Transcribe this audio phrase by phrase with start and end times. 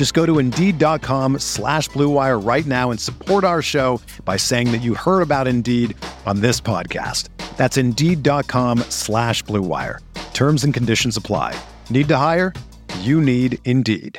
[0.00, 4.80] Just go to Indeed.com slash BlueWire right now and support our show by saying that
[4.80, 7.28] you heard about Indeed on this podcast.
[7.58, 9.98] That's Indeed.com slash BlueWire.
[10.32, 11.54] Terms and conditions apply.
[11.90, 12.54] Need to hire?
[13.00, 14.18] You need Indeed.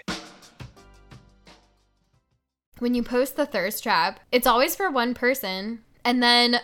[2.77, 6.61] When you post the thirst trap, it's always for one person, and then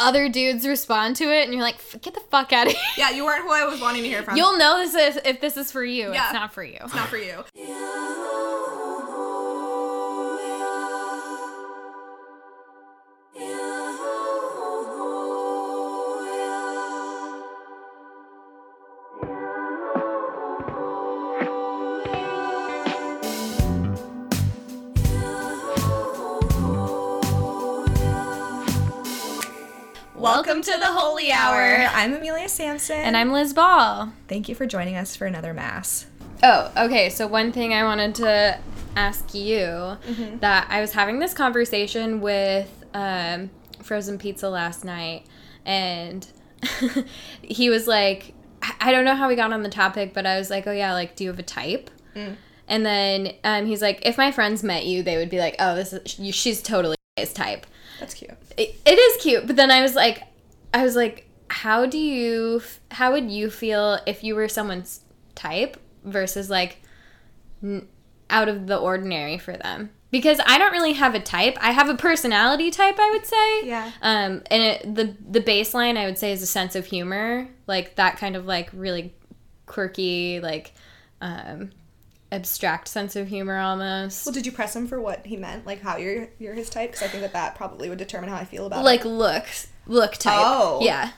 [0.00, 3.10] other dudes respond to it, and you're like, "Get the fuck out of here!" Yeah,
[3.10, 4.36] you weren't who I was wanting to hear from.
[4.36, 6.12] You'll know this is, if this is for you.
[6.12, 6.24] Yeah.
[6.24, 6.78] It's not for you.
[6.80, 7.44] It's not for you.
[30.20, 31.86] Welcome to the Holy Hour.
[31.94, 32.96] I'm Amelia Sampson.
[32.96, 34.12] And I'm Liz Ball.
[34.28, 36.06] Thank you for joining us for another Mass.
[36.42, 37.08] Oh, okay.
[37.08, 38.58] So one thing I wanted to
[38.96, 40.38] ask you Mm-hmm.
[40.40, 43.48] that I was having this conversation with um,
[43.82, 45.24] Frozen Pizza last night,
[45.64, 46.26] and
[47.42, 50.36] he was like, I- I don't know how we got on the topic, but I
[50.38, 51.90] was like, oh yeah, like, do you have a type?
[52.14, 52.36] Mm.
[52.68, 55.74] And then um, he's like, if my friends met you, they would be like, oh,
[55.76, 57.66] this is she's totally his type.
[58.00, 58.32] That's cute.
[58.56, 60.22] It, it is cute, but then I was like,
[60.74, 65.00] I was like, how do you, how would you feel if you were someone's
[65.34, 66.78] type versus like
[67.62, 67.86] n-
[68.28, 69.90] out of the ordinary for them?
[70.10, 71.56] Because I don't really have a type.
[71.60, 73.66] I have a personality type, I would say.
[73.68, 73.92] Yeah.
[74.02, 77.94] Um, and it, the the baseline I would say is a sense of humor, like
[77.94, 79.14] that kind of like really
[79.66, 80.72] quirky, like
[81.20, 81.70] um,
[82.32, 84.24] abstract sense of humor almost.
[84.26, 86.92] Well, did you press him for what he meant, like how you're you're his type?
[86.92, 89.08] Because I think that that probably would determine how I feel about like it.
[89.08, 89.46] look
[89.86, 90.38] look type.
[90.38, 90.78] Oh.
[90.82, 91.12] yeah,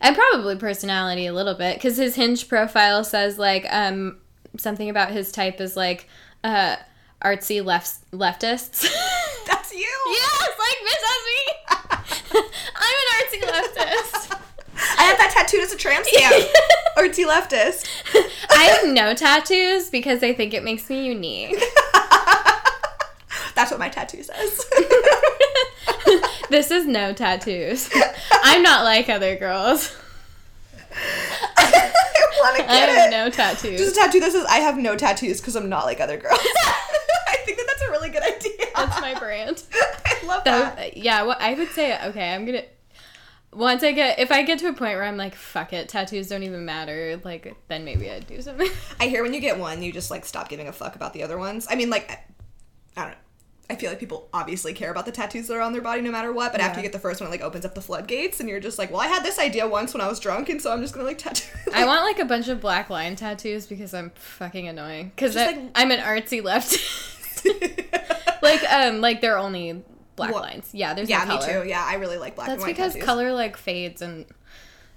[0.00, 4.18] and probably personality a little bit because his Hinge profile says like um
[4.56, 6.08] something about his type is like
[6.42, 6.76] uh
[7.22, 8.86] artsy left leftists.
[9.46, 9.80] That's you.
[10.06, 12.44] yes, like bitch, that's me.
[12.76, 14.40] I'm an artsy leftist.
[14.98, 16.46] I have that tattooed as a tramp stamp.
[16.96, 17.86] Artsy leftist.
[18.50, 21.62] I have no tattoos because I think it makes me unique.
[23.54, 24.64] That's what my tattoo says.
[26.50, 27.88] this is no tattoos.
[28.42, 29.96] I'm not like other girls.
[31.56, 31.92] I
[32.40, 33.10] want to I have it.
[33.10, 33.78] no tattoos.
[33.78, 36.38] Just a tattoo that says I have no tattoos because I'm not like other girls.
[37.28, 38.66] I think that that's a really good idea.
[38.74, 39.62] That's my brand.
[40.04, 40.76] I love that.
[40.76, 42.34] That, yeah, well, I would say okay.
[42.34, 42.62] I'm gonna
[43.54, 46.28] once I get if I get to a point where I'm like fuck it, tattoos
[46.28, 47.20] don't even matter.
[47.24, 48.68] Like then maybe I'd do something.
[49.00, 51.22] I hear when you get one, you just like stop giving a fuck about the
[51.22, 51.66] other ones.
[51.70, 52.20] I mean, like, I,
[52.96, 53.18] I don't know.
[53.70, 56.10] I feel like people obviously care about the tattoos that are on their body no
[56.10, 58.40] matter what, but after you get the first one, it like opens up the floodgates,
[58.40, 60.60] and you're just like, well, I had this idea once when I was drunk, and
[60.60, 61.48] so I'm just gonna like tattoo.
[61.74, 65.12] I want like a bunch of black line tattoos because I'm fucking annoying.
[65.16, 67.12] Because like- I'm an artsy leftist.
[68.42, 69.82] like um like they're only
[70.16, 70.42] black What?
[70.42, 70.70] lines.
[70.72, 71.68] Yeah, there's yeah, no me too.
[71.68, 72.60] Yeah, I really like black lines.
[72.62, 73.06] That's because tattoos.
[73.06, 74.26] color like fades and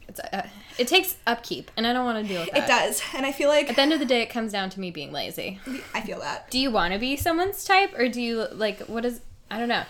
[0.07, 0.47] it's uh,
[0.77, 2.63] it takes upkeep and I don't want to deal with that.
[2.63, 4.69] It does, and I feel like At the end of the day, it comes down
[4.71, 5.59] to me being lazy.
[5.93, 6.49] I feel that.
[6.49, 9.21] Do you want to be someone's type, or do you like what is?
[9.51, 9.83] I don't know.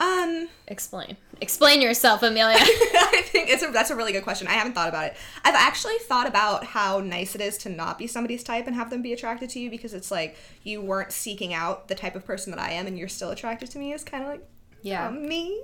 [0.00, 1.16] Um, Explain.
[1.40, 2.56] Explain yourself, Amelia.
[2.58, 4.46] I think it's a that's a really good question.
[4.48, 5.16] I haven't thought about it.
[5.44, 8.90] I've actually thought about how nice it is to not be somebody's type and have
[8.90, 12.24] them be attracted to you because it's like you weren't seeking out the type of
[12.24, 14.48] person that I am and you're still attracted to me is kind of like
[14.82, 15.08] Yeah.
[15.08, 15.60] um, me.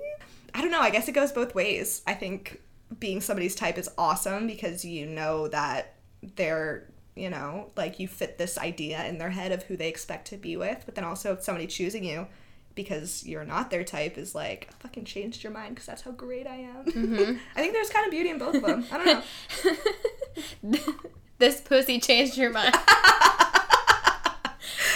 [0.53, 0.81] I don't know.
[0.81, 2.01] I guess it goes both ways.
[2.05, 2.61] I think
[2.99, 5.95] being somebody's type is awesome because you know that
[6.35, 10.27] they're you know like you fit this idea in their head of who they expect
[10.27, 12.27] to be with, but then also if somebody choosing you
[12.75, 16.11] because you're not their type is like I fucking changed your mind because that's how
[16.11, 17.39] great I am.
[17.55, 18.85] I think there's kind of beauty in both of them.
[18.91, 19.23] I don't
[20.63, 20.79] know.
[21.39, 22.73] this pussy changed your mind.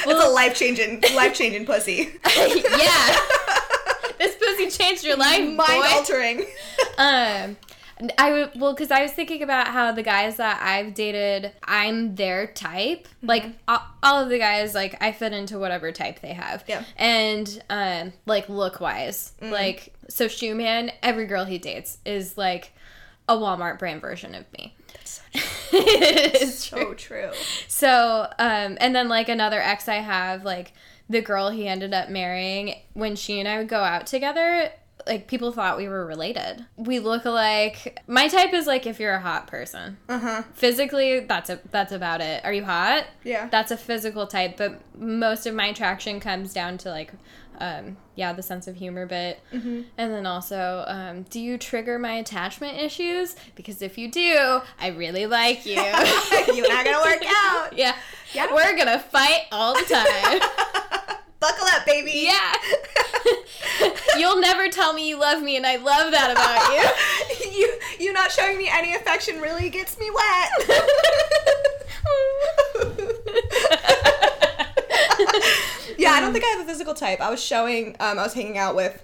[0.08, 2.20] it's a life changing, life changing pussy.
[2.36, 3.18] yeah.
[4.18, 6.46] This pussy changed your life, Mind altering.
[6.98, 7.58] Um,
[8.18, 12.16] I would well because I was thinking about how the guys that I've dated, I'm
[12.16, 13.08] their type.
[13.08, 13.28] Mm-hmm.
[13.28, 16.64] Like all, all of the guys, like I fit into whatever type they have.
[16.68, 16.84] Yeah.
[16.98, 19.52] And um, like look wise, Mm.
[19.52, 22.74] like so Shoe Man, every girl he dates is like
[23.30, 24.76] a Walmart brand version of me.
[25.72, 27.32] it is So true.
[27.68, 30.74] so, um, and then like another ex I have, like
[31.10, 34.72] the girl he ended up marrying, when she and I would go out together,
[35.08, 36.66] like people thought we were related.
[36.78, 38.00] We look alike.
[38.08, 39.98] My type is like if you're a hot person.
[40.10, 40.44] Uh huh.
[40.54, 42.44] Physically, that's a that's about it.
[42.44, 43.06] Are you hot?
[43.24, 43.48] Yeah.
[43.50, 47.14] That's a physical type, but most of my attraction comes down to like
[47.60, 49.40] um yeah, the sense of humor bit.
[49.54, 49.82] Mm-hmm.
[49.98, 53.36] And then also, um, do you trigger my attachment issues?
[53.56, 55.74] Because if you do, I really like you.
[55.74, 57.78] you and I are gonna work out.
[57.78, 57.96] Yeah.
[58.34, 58.54] Yeah.
[58.54, 60.40] We're gonna fight all the time.
[61.40, 62.12] Buckle up, baby.
[62.26, 62.54] yeah.
[64.18, 66.84] You'll never tell me you love me, and I love that about you.
[67.60, 70.50] you you not showing me any affection really gets me wet.
[75.98, 77.22] yeah, I don't think I have a physical type.
[77.22, 79.02] I was showing, um, I was hanging out with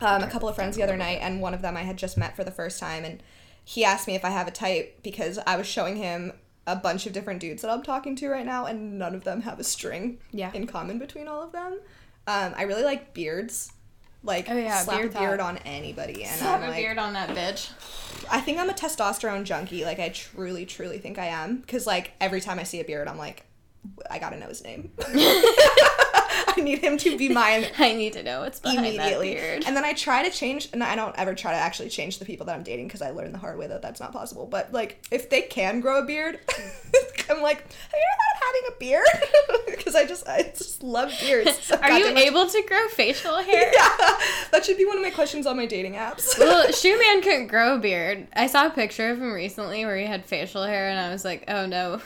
[0.00, 2.16] um, a couple of friends the other night, and one of them I had just
[2.16, 3.22] met for the first time, and
[3.64, 6.32] he asked me if I have a type because I was showing him
[6.66, 9.42] a bunch of different dudes that I'm talking to right now, and none of them
[9.42, 10.50] have a string Yeah.
[10.54, 11.78] in common between all of them.
[12.26, 13.72] Um, I really like beards.
[14.22, 16.98] Like Oh, yeah, slap beard's a beard on anybody, and Slap I'm a like, beard
[16.98, 17.70] on that bitch.
[18.30, 19.84] I think I'm a testosterone junkie.
[19.84, 21.56] Like I truly, truly think I am.
[21.58, 23.44] Because like every time I see a beard, I'm like,
[24.10, 24.90] I gotta know his name.
[26.56, 29.34] I need him to be mine I need to know what's behind immediately.
[29.34, 29.64] that beard.
[29.66, 32.24] And then I try to change, and I don't ever try to actually change the
[32.24, 34.46] people that I'm dating because I learned the hard way that that's not possible.
[34.46, 36.38] But like, if they can grow a beard,
[37.30, 39.66] I'm like, have you ever thought of having a beard?
[39.80, 41.58] Because I just, I just love beards.
[41.62, 43.72] so Are you able to grow facial hair?
[43.72, 44.18] Yeah,
[44.52, 46.38] that should be one of my questions on my dating apps.
[46.38, 48.26] well, Shoe Man couldn't grow a beard.
[48.34, 51.24] I saw a picture of him recently where he had facial hair, and I was
[51.24, 52.00] like, oh no,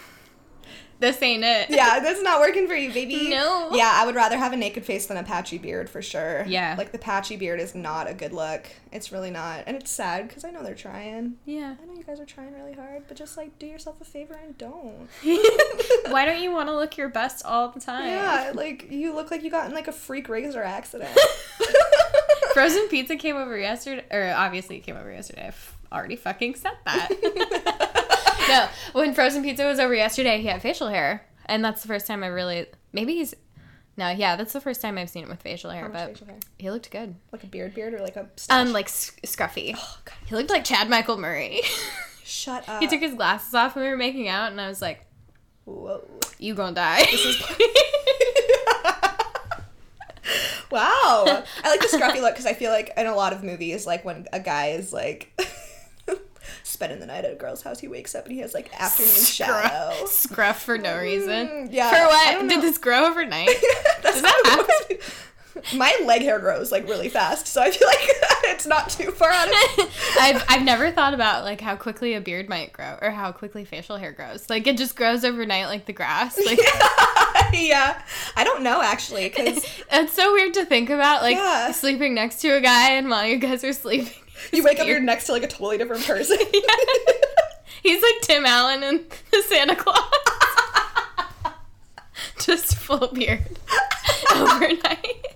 [1.04, 1.68] this ain't it.
[1.70, 3.28] yeah, that's not working for you, baby.
[3.28, 3.70] No.
[3.72, 6.44] Yeah, I would rather have a naked face than a patchy beard for sure.
[6.46, 6.74] Yeah.
[6.78, 8.66] Like the patchy beard is not a good look.
[8.90, 9.64] It's really not.
[9.66, 11.36] And it's sad because I know they're trying.
[11.44, 11.74] Yeah.
[11.80, 14.38] I know you guys are trying really hard, but just like do yourself a favor
[14.42, 15.08] and don't.
[16.10, 18.06] Why don't you want to look your best all the time?
[18.06, 21.16] Yeah, like you look like you got in like a freak razor accident.
[22.54, 25.48] Frozen pizza came over yesterday, or obviously it came over yesterday.
[25.48, 27.80] I've already fucking said that.
[28.54, 32.06] no, when Frozen pizza was over yesterday, he had facial hair, and that's the first
[32.06, 32.66] time I really.
[32.92, 33.34] Maybe he's.
[33.96, 36.38] No, yeah, that's the first time I've seen him with facial hair, but facial hair?
[36.58, 37.14] he looked good.
[37.30, 38.66] Like a beard beard or like a stash?
[38.66, 39.74] Um, like sc- scruffy.
[39.76, 40.14] oh, God.
[40.26, 41.60] He looked like Chad Michael Murray.
[42.24, 42.80] Shut up.
[42.82, 45.06] he took his glasses off when we were making out, and I was like,
[45.64, 46.04] Whoa.
[46.38, 47.04] "You gonna die?"
[50.74, 51.24] Wow.
[51.62, 54.04] I like the scruffy look because I feel like in a lot of movies, like
[54.04, 55.30] when a guy is like
[56.74, 59.10] spending the night at a girl's house, he wakes up and he has like afternoon
[59.24, 60.04] shadow.
[60.06, 61.46] Scruff for no reason.
[61.48, 62.48] Mm, yeah, For what?
[62.48, 63.48] Did this grow overnight?
[64.02, 64.96] That's Does that not happen?
[65.78, 68.00] My leg hair grows like really fast, so I feel like
[68.50, 69.54] it's not too far out of.
[70.20, 73.64] I've I've never thought about like how quickly a beard might grow or how quickly
[73.64, 74.50] facial hair grows.
[74.50, 76.36] Like it just grows overnight like the grass.
[76.44, 76.58] Like
[77.52, 78.02] yeah,
[78.36, 81.22] I don't know actually because it's so weird to think about.
[81.22, 81.70] Like Yeah.
[81.70, 84.12] sleeping next to a guy and while you guys are sleeping.
[84.52, 86.38] You wake up, you're next to like a totally different person.
[87.82, 89.98] He's like Tim Allen and the Santa Claus.
[92.38, 93.58] just full beard
[94.34, 95.26] overnight.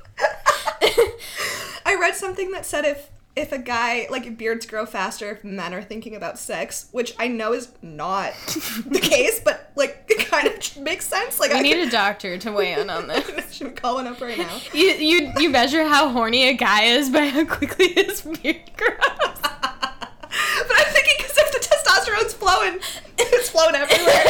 [1.84, 3.08] I read something that said if
[3.38, 7.28] if a guy like beards grow faster if men are thinking about sex, which I
[7.28, 8.32] know is not
[8.86, 11.38] the case, but like it kind of makes sense.
[11.40, 13.52] Like We I need a doctor to weigh in on this.
[13.52, 14.58] should call one up right now?
[14.74, 18.98] You, you you measure how horny a guy is by how quickly his beard grows.
[19.40, 22.78] But I'm thinking because if the testosterone's flowing,
[23.18, 24.24] it's flowing everywhere.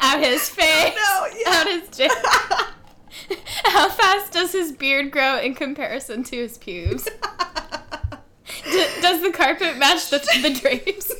[0.00, 1.50] out his face, No, yeah.
[1.52, 2.10] out his chin.
[3.64, 7.08] How fast does his beard grow in comparison to his pubes?
[8.70, 11.10] D- does the carpet match the, the drapes?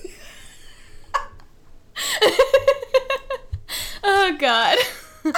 [4.05, 4.78] oh God.
[5.25, 5.33] I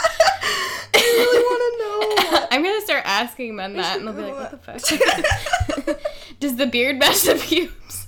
[0.94, 2.46] really want to know.
[2.50, 4.80] I'm gonna start asking men that, and they'll be like, "What the fuck?"
[6.40, 8.06] Does the beard match the pubes?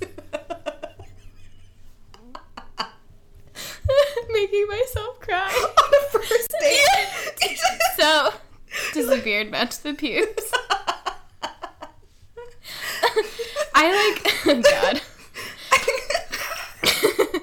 [4.30, 5.48] Making myself cry.
[5.48, 7.58] On a first date.
[7.96, 8.32] So,
[8.94, 10.41] does the beard match the pubes?
[13.84, 15.02] I like.
[16.84, 17.42] Oh God.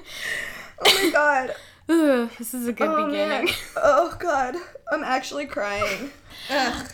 [0.82, 1.54] oh my god.
[1.90, 3.46] Ooh, this is a good Oh, beginning.
[3.46, 3.54] man.
[3.76, 4.56] oh god.
[4.92, 6.10] I'm actually crying.
[6.48, 6.90] Ugh.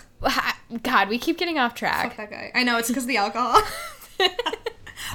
[0.83, 2.09] God, we keep getting off track.
[2.09, 2.51] Fuck that guy.
[2.55, 3.61] I know it's because of the alcohol.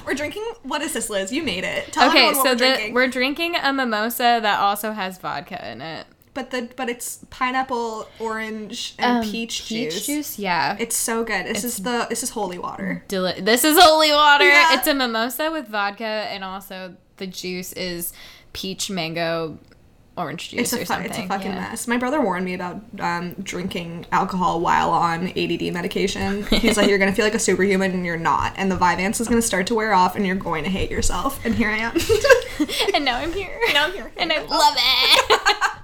[0.06, 0.44] We're drinking.
[0.62, 1.32] What is this, Liz?
[1.32, 1.92] You made it.
[1.92, 2.94] Tell Okay, so we're the, drinking.
[2.94, 6.06] we're drinking a mimosa that also has vodka in it.
[6.34, 10.06] But the but it's pineapple, orange, and Um, peach, Peach juice.
[10.06, 10.76] juice, yeah.
[10.78, 11.46] It's so good.
[11.46, 13.04] This is the this is holy water.
[13.08, 14.48] Deli- this is holy water.
[14.48, 14.74] Yeah.
[14.78, 18.12] It's a mimosa with vodka, and also the juice is
[18.52, 19.58] peach mango
[20.14, 21.10] orange juice It's a or fu- something.
[21.10, 21.70] it's a fucking yeah.
[21.70, 21.88] mess.
[21.88, 26.44] My brother warned me about um, drinking alcohol while on ADD medication.
[26.48, 28.52] He's like, you're gonna feel like a superhuman, and you're not.
[28.56, 31.42] And the Vyvanse is gonna start to wear off, and you're going to hate yourself.
[31.46, 31.96] And here I am.
[32.94, 33.58] and now I'm here.
[33.72, 34.12] now I'm here.
[34.18, 35.78] and I love it.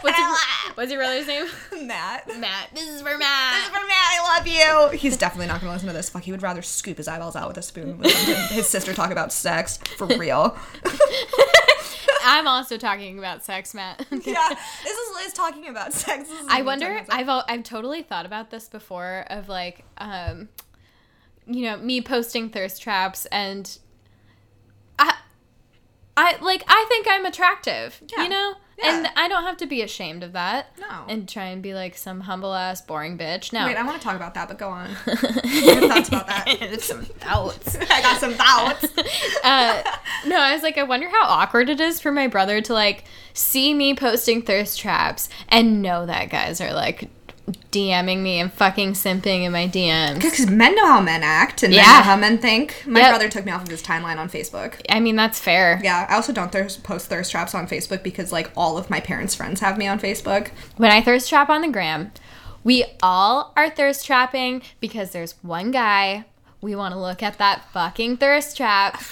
[0.00, 0.28] What's, your,
[0.74, 1.46] what's your brother's name?
[1.86, 2.28] Matt.
[2.38, 2.68] Matt.
[2.74, 3.54] This is for Matt.
[3.54, 4.46] This is for Matt, I love
[4.92, 4.98] you.
[4.98, 6.08] He's definitely not gonna listen to this.
[6.10, 8.10] Fuck, he would rather scoop his eyeballs out with a spoon than
[8.48, 10.56] his sister talk about sex for real.
[12.26, 14.06] I'm also talking about sex, Matt.
[14.10, 14.48] yeah,
[14.82, 16.28] this is Liz talking about sex.
[16.48, 16.86] I wonder.
[16.86, 17.28] talking about sex.
[17.28, 19.26] I've I've totally thought about this before.
[19.28, 20.48] Of like, um,
[21.46, 23.78] you know, me posting thirst traps, and
[24.98, 25.16] I,
[26.16, 26.64] I like.
[26.66, 28.00] I think I'm attractive.
[28.16, 28.22] Yeah.
[28.22, 28.96] You know, Yeah.
[28.98, 30.76] and I don't have to be ashamed of that.
[30.80, 31.04] No.
[31.08, 33.52] And try and be like some humble ass boring bitch.
[33.52, 33.66] No.
[33.66, 34.94] Wait, I want to talk about that, but go on.
[35.04, 36.44] Thoughts about that?
[36.46, 37.76] It's some doubts.
[37.90, 38.84] I got some thoughts.
[39.44, 39.82] uh,
[40.26, 43.04] no, I was like, I wonder how awkward it is for my brother to like
[43.32, 47.08] see me posting thirst traps and know that guys are like
[47.70, 50.14] DMing me and fucking simping in my DMs.
[50.14, 51.98] Because men know how men act and men Yeah.
[51.98, 52.82] know how men think.
[52.86, 53.10] My Yep.
[53.10, 54.74] brother took me off of his timeline on Facebook.
[54.88, 55.80] I mean, that's fair.
[55.82, 59.00] Yeah, I also don't thirst, post thirst traps on Facebook because like all of my
[59.00, 60.48] parents' friends have me on Facebook.
[60.76, 62.12] When I thirst trap on the gram,
[62.62, 66.24] we all are thirst trapping because there's one guy.
[66.62, 69.02] We want to look at that fucking thirst trap.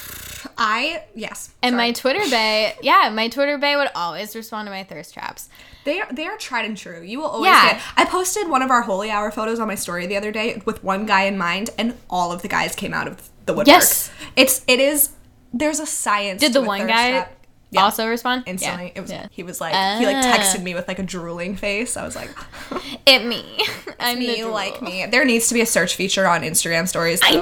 [0.59, 1.89] I yes, And sorry.
[1.89, 5.49] my Twitter bae, yeah, my Twitter bae would always respond to my thirst traps.
[5.85, 7.03] They are they are tried and true.
[7.03, 7.73] You will always Yeah.
[7.73, 7.83] get.
[7.97, 10.83] I posted one of our holy hour photos on my story the other day with
[10.85, 13.67] one guy in mind, and all of the guys came out of the woodwork.
[13.67, 14.11] Yes.
[14.37, 15.11] it's it is.
[15.53, 16.41] There's a science.
[16.41, 17.39] Did the one guy trap.
[17.71, 17.85] Yeah.
[17.85, 18.45] also respond?
[18.47, 18.87] instantly?
[18.87, 18.93] Yeah.
[18.95, 19.11] It was.
[19.11, 19.27] Yeah.
[19.31, 21.97] He was like he like texted me with like a drooling face.
[21.97, 22.31] I was like,
[23.07, 23.45] It me.
[23.99, 24.53] I'm me drool.
[24.53, 25.07] like me.
[25.07, 27.21] There needs to be a search feature on Instagram stories.
[27.23, 27.41] I know.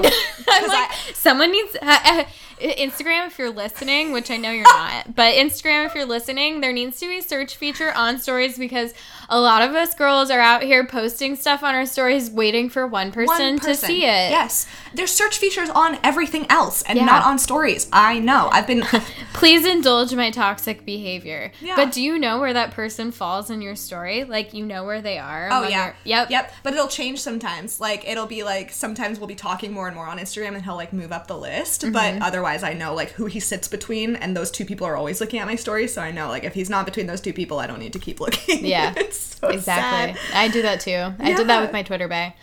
[0.49, 2.25] I'm like, I- someone needs uh, uh,
[2.61, 6.73] Instagram if you're listening, which I know you're not, but Instagram if you're listening, there
[6.73, 8.93] needs to be a search feature on stories because
[9.29, 12.87] a lot of us girls are out here posting stuff on our stories, waiting for
[12.87, 14.31] one person, One to see it.
[14.31, 17.05] Yes, there's search features on everything else and Yeah.
[17.05, 17.89] not on stories.
[17.93, 18.49] I know.
[18.53, 18.83] I've been.
[19.33, 21.53] Please indulge my toxic behavior.
[21.61, 21.77] Yeah.
[21.77, 24.25] But do you know where that person falls in your story?
[24.25, 25.49] Like you know where they are.
[25.53, 25.95] Oh yeah.
[26.05, 26.31] Yep.
[26.31, 26.53] Yep.
[26.65, 27.81] But it'll change sometimes.
[27.81, 30.75] Like it'll be like sometimes we'll be talking more and more on Instagram and he'll
[30.75, 31.83] like move up the list.
[31.83, 31.93] Mm-hmm.
[31.93, 35.21] But otherwise I know like who he sits between and those two people are always
[35.21, 35.95] looking at my stories.
[35.95, 37.99] So I know like if he's not between those two people, I don't need to
[37.99, 38.65] keep looking.
[38.65, 38.93] Yeah.
[39.11, 40.15] so Exactly.
[40.15, 40.19] sad.
[40.35, 41.13] I do that too.
[41.19, 42.35] I did that with my Twitter bae.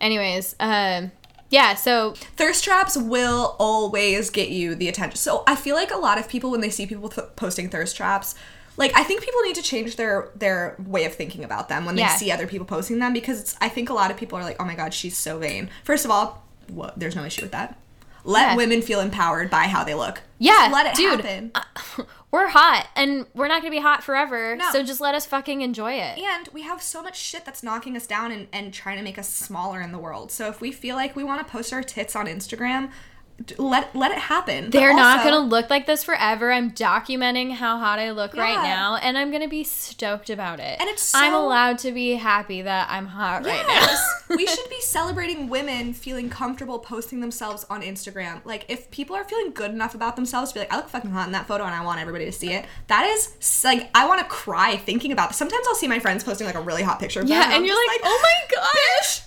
[0.00, 1.12] Anyways, um
[1.50, 5.16] yeah, so Thirst traps will always get you the attention.
[5.16, 7.94] So I feel like a lot of people when they see people th- posting thirst
[7.96, 8.34] traps,
[8.78, 11.94] like I think people need to change their their way of thinking about them when
[11.94, 12.16] they Yeah.
[12.16, 14.56] see other people posting them because it's, I think a lot of people are like,
[14.60, 17.76] "Oh my god, she's so vain." First of all, what, there's no issue with that.
[18.24, 18.56] Let Yeah.
[18.56, 20.22] women feel empowered by how they look.
[20.38, 21.20] Yeah, Just let it dude.
[21.24, 21.52] happen.
[22.30, 24.56] we're hot and we're not gonna be hot forever.
[24.56, 24.70] No.
[24.72, 26.18] So just let us fucking enjoy it.
[26.18, 29.18] And we have so much shit that's knocking us down and, and trying to make
[29.18, 30.30] us smaller in the world.
[30.32, 32.90] So if we feel like we want to post our tits on Instagram,
[33.58, 34.70] let let it happen.
[34.70, 36.52] They're not gonna look like this forever.
[36.52, 40.80] I'm documenting how hot I look right now, and I'm gonna be stoked about it.
[40.80, 43.74] And it's I'm allowed to be happy that I'm hot right now.
[43.74, 44.24] Yes.
[44.28, 48.44] we should be celebrating women feeling comfortable posting themselves on Instagram.
[48.44, 51.10] Like, if people are feeling good enough about themselves to be like, I look fucking
[51.10, 54.06] hot in that photo and I want everybody to see it, that is, like, I
[54.06, 57.00] want to cry thinking about Sometimes I'll see my friends posting, like, a really hot
[57.00, 59.20] picture of them, Yeah, I'm and you're just like, oh my gosh.
[59.20, 59.22] "Bitch,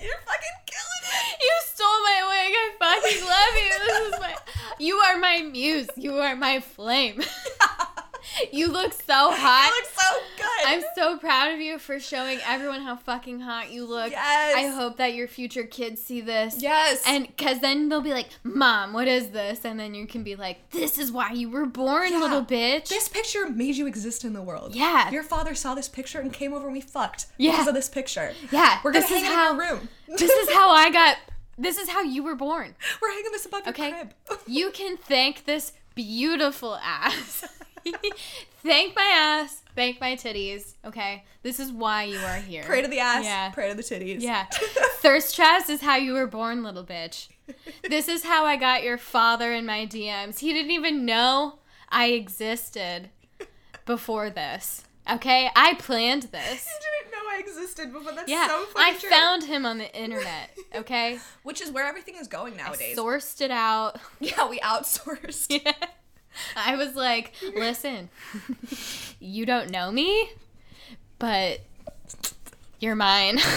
[0.00, 1.36] you're fucking killing me.
[1.40, 2.54] You stole my wig.
[2.54, 3.74] I fucking love you.
[3.86, 4.36] This is my.
[4.78, 5.88] You are my muse.
[5.96, 7.22] You are my flame.
[8.52, 9.68] you look so hot.
[9.68, 10.66] You look so good.
[10.66, 14.10] I'm so proud of you for showing everyone how fucking hot you look.
[14.10, 14.56] Yes.
[14.56, 16.56] I hope that your future kids see this.
[16.62, 17.02] Yes.
[17.06, 19.64] And because then they'll be like, Mom, what is this?
[19.64, 22.20] And then you can be like, This is why you were born, Yeah.
[22.20, 22.88] little bitch.
[22.88, 24.74] This picture made you exist in the world.
[24.74, 25.10] Yeah.
[25.10, 27.52] Your father saw this picture and came over and we fucked Yeah.
[27.52, 28.32] because of this picture.
[28.50, 29.88] Yeah, We're gonna this is hang it how- in your room.
[30.08, 31.16] this is how I got.
[31.58, 32.74] This is how you were born.
[33.02, 33.88] We're hanging this above Okay.
[33.90, 34.12] your crib.
[34.46, 37.44] You can thank this beautiful ass.
[38.62, 39.62] thank my ass.
[39.74, 40.74] Thank my titties.
[40.84, 41.24] Okay.
[41.42, 42.62] This is why you are here.
[42.64, 43.24] Pray to the ass.
[43.24, 43.50] Yeah.
[43.50, 44.20] Pray to the titties.
[44.20, 44.44] Yeah.
[45.00, 47.28] Thirst traps is how you were born, little bitch.
[47.88, 50.38] This is how I got your father in my DMs.
[50.40, 51.58] He didn't even know
[51.88, 53.10] I existed
[53.86, 54.84] before this.
[55.10, 55.50] Okay?
[55.56, 56.68] I planned this.
[56.68, 58.12] You didn't know I existed before.
[58.12, 58.90] That's Yeah, so funny.
[58.94, 59.10] I true.
[59.10, 60.50] found him on the internet.
[60.74, 62.96] Okay, which is where everything is going nowadays.
[62.96, 63.98] sourced it out.
[64.20, 65.60] yeah, we outsourced.
[66.56, 68.08] I was like, listen,
[69.20, 70.30] you don't know me,
[71.18, 71.60] but
[72.78, 73.38] you're mine.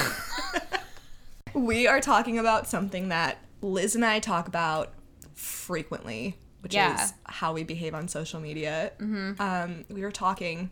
[1.54, 4.92] We are talking about something that Liz and I talk about
[5.36, 7.04] frequently, which Yeah.
[7.04, 8.92] is how we behave on social media.
[9.00, 9.40] Mm-hmm.
[9.40, 10.72] Um, we were talking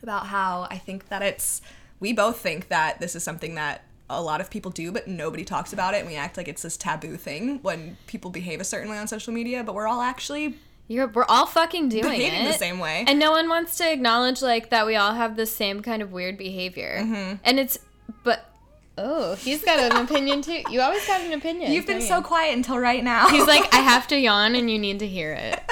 [0.00, 1.60] about how I think that it's,
[1.98, 5.44] we both think that this is something that a lot of people do, but nobody
[5.44, 8.64] talks about it, and we act like it's this taboo thing when people behave a
[8.64, 10.56] certain way on social media, but we're all actually
[10.90, 12.52] You're, we're all fucking doing behaving it.
[12.52, 13.04] the same way.
[13.06, 16.10] And no one wants to acknowledge like that we all have the same kind of
[16.10, 16.98] weird behavior.
[17.02, 17.34] Mm-hmm.
[17.44, 17.78] And it's
[18.24, 18.52] but
[18.98, 20.64] oh, he's got an opinion too.
[20.68, 21.70] You always got an opinion.
[21.70, 23.28] You've been don't so quiet until right now.
[23.28, 25.62] He's like, I have to yawn and you need to hear it.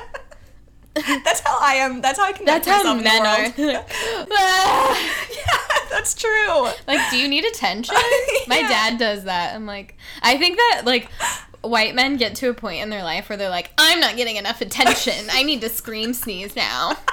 [1.25, 2.01] that's how I am.
[2.01, 3.45] That's how I connect That's how men are.
[3.57, 3.83] in.
[4.31, 5.19] Ah.
[5.37, 6.69] yeah, that's true.
[6.87, 7.97] like, do you need attention?
[8.47, 9.57] My dad does that.
[9.57, 11.11] I'm like, I think that like
[11.63, 14.37] white men get to a point in their life where they're like, I'm not getting
[14.37, 15.27] enough attention.
[15.31, 16.95] I need to scream sneeze now.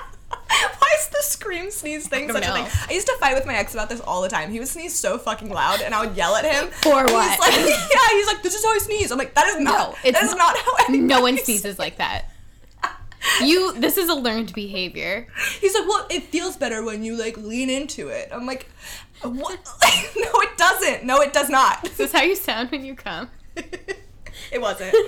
[0.48, 2.66] Why is the scream sneeze thing such a thing?
[2.90, 4.52] I used to fight with my ex about this all the time.
[4.52, 6.70] He would sneeze so fucking loud, and I would yell at him.
[6.82, 7.30] For what?
[7.32, 7.54] He's like,
[7.94, 9.12] yeah, he's like, this is how I sneeze.
[9.12, 9.90] I'm like, that is not.
[9.92, 11.62] No, it's that is not- not, how No one sneezes.
[11.62, 12.25] sneezes like that.
[13.42, 15.28] You this is a learned behavior.
[15.60, 18.30] He's like, well, it feels better when you like lean into it.
[18.32, 18.70] I'm like,
[19.24, 19.60] what?
[20.16, 21.04] no, it doesn't.
[21.06, 21.82] No, it does not.
[21.82, 23.30] This is how you sound when you come.
[24.51, 24.96] It wasn't.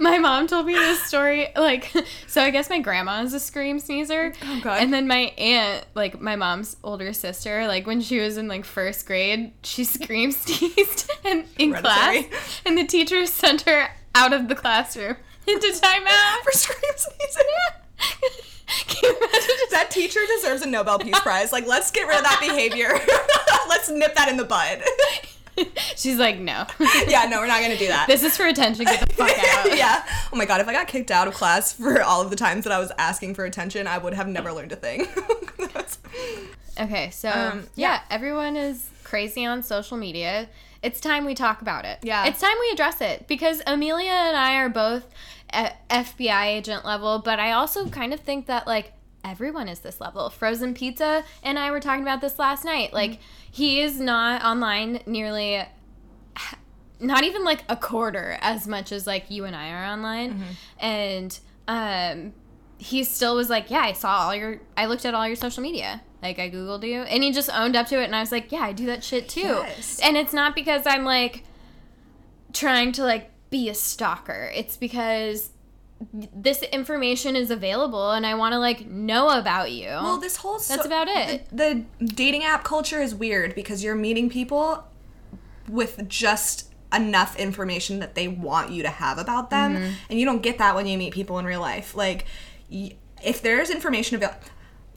[0.00, 1.92] my mom told me this story like
[2.26, 4.82] so i guess my grandma is a scream sneezer Oh, God.
[4.82, 8.64] and then my aunt like my mom's older sister like when she was in like
[8.64, 12.24] first grade she scream sneezed and in class
[12.64, 15.16] and the teacher sent her out of the classroom
[15.46, 18.42] into timeout For scream sneezing.
[18.86, 21.52] Can you imagine just- That teacher deserves a Nobel Peace Prize.
[21.52, 22.88] Like, let's get rid of that behavior.
[23.68, 24.82] let's nip that in the bud.
[25.96, 26.64] she's like no
[27.06, 28.06] yeah, no, we're not gonna do that.
[28.08, 30.02] this is for attention get the fuck out yeah.
[30.32, 32.64] Oh my god, if I got kicked out of class for all of the times
[32.64, 35.06] that I was asking for attention, I would have never learned a thing.
[36.80, 38.00] Okay, so Um, yeah.
[38.10, 40.48] everyone is crazy on social media.
[40.82, 41.98] It's time we talk about it.
[42.02, 42.24] Yeah.
[42.26, 45.04] It's time we address it because Amelia and I are both
[45.52, 48.92] FBI agent level, but I also kind of think that like
[49.24, 50.30] everyone is this level.
[50.30, 52.92] Frozen Pizza and I were talking about this last night.
[52.92, 55.62] Like he is not online nearly
[57.00, 60.42] not even like a quarter as much as like you and I are online.
[60.78, 61.38] And
[61.68, 62.32] um
[62.78, 65.62] he still was like, "Yeah, I saw all your I looked at all your social
[65.62, 66.02] media.
[66.20, 68.50] Like I googled you." And he just owned up to it and I was like,
[68.50, 70.00] "Yeah, I do that shit too." Yes.
[70.02, 71.44] And it's not because I'm like
[72.52, 74.50] trying to like be a stalker.
[74.52, 75.50] It's because
[76.34, 79.86] this information is available and I want to like know about you.
[79.86, 81.48] well, this whole so- That's about it.
[81.50, 84.82] The, the dating app culture is weird because you're meeting people
[85.68, 89.92] with just enough information that they want you to have about them, Mm-hmm.
[90.10, 91.94] and you don't get that when you meet people in real life.
[91.94, 92.26] Like,
[92.70, 94.40] y- if there's information available.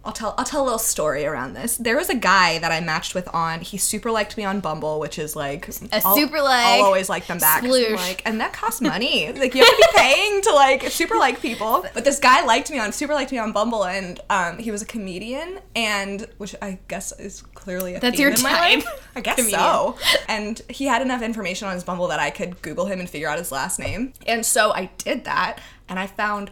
[0.05, 1.77] I'll tell I'll tell a little story around this.
[1.77, 3.61] There was a guy that I matched with on.
[3.61, 7.09] He super liked me on Bumble, which is like A I'll- super like, I'll always
[7.09, 7.63] like them back.
[7.63, 7.95] Sploosh.
[7.95, 9.31] Like, and that costs money.
[9.33, 11.85] like you have to be paying to like super like people.
[11.93, 14.81] But this guy liked me on super liked me on Bumble, and um, he was
[14.81, 19.11] a comedian, and which I guess is clearly a That's your in my type, life.
[19.15, 19.59] I guess comedian.
[19.59, 19.97] so.
[20.27, 23.27] And he had enough information on his Bumble that I could Google him and figure
[23.29, 24.13] out his last name.
[24.27, 26.51] And so I did that, and I found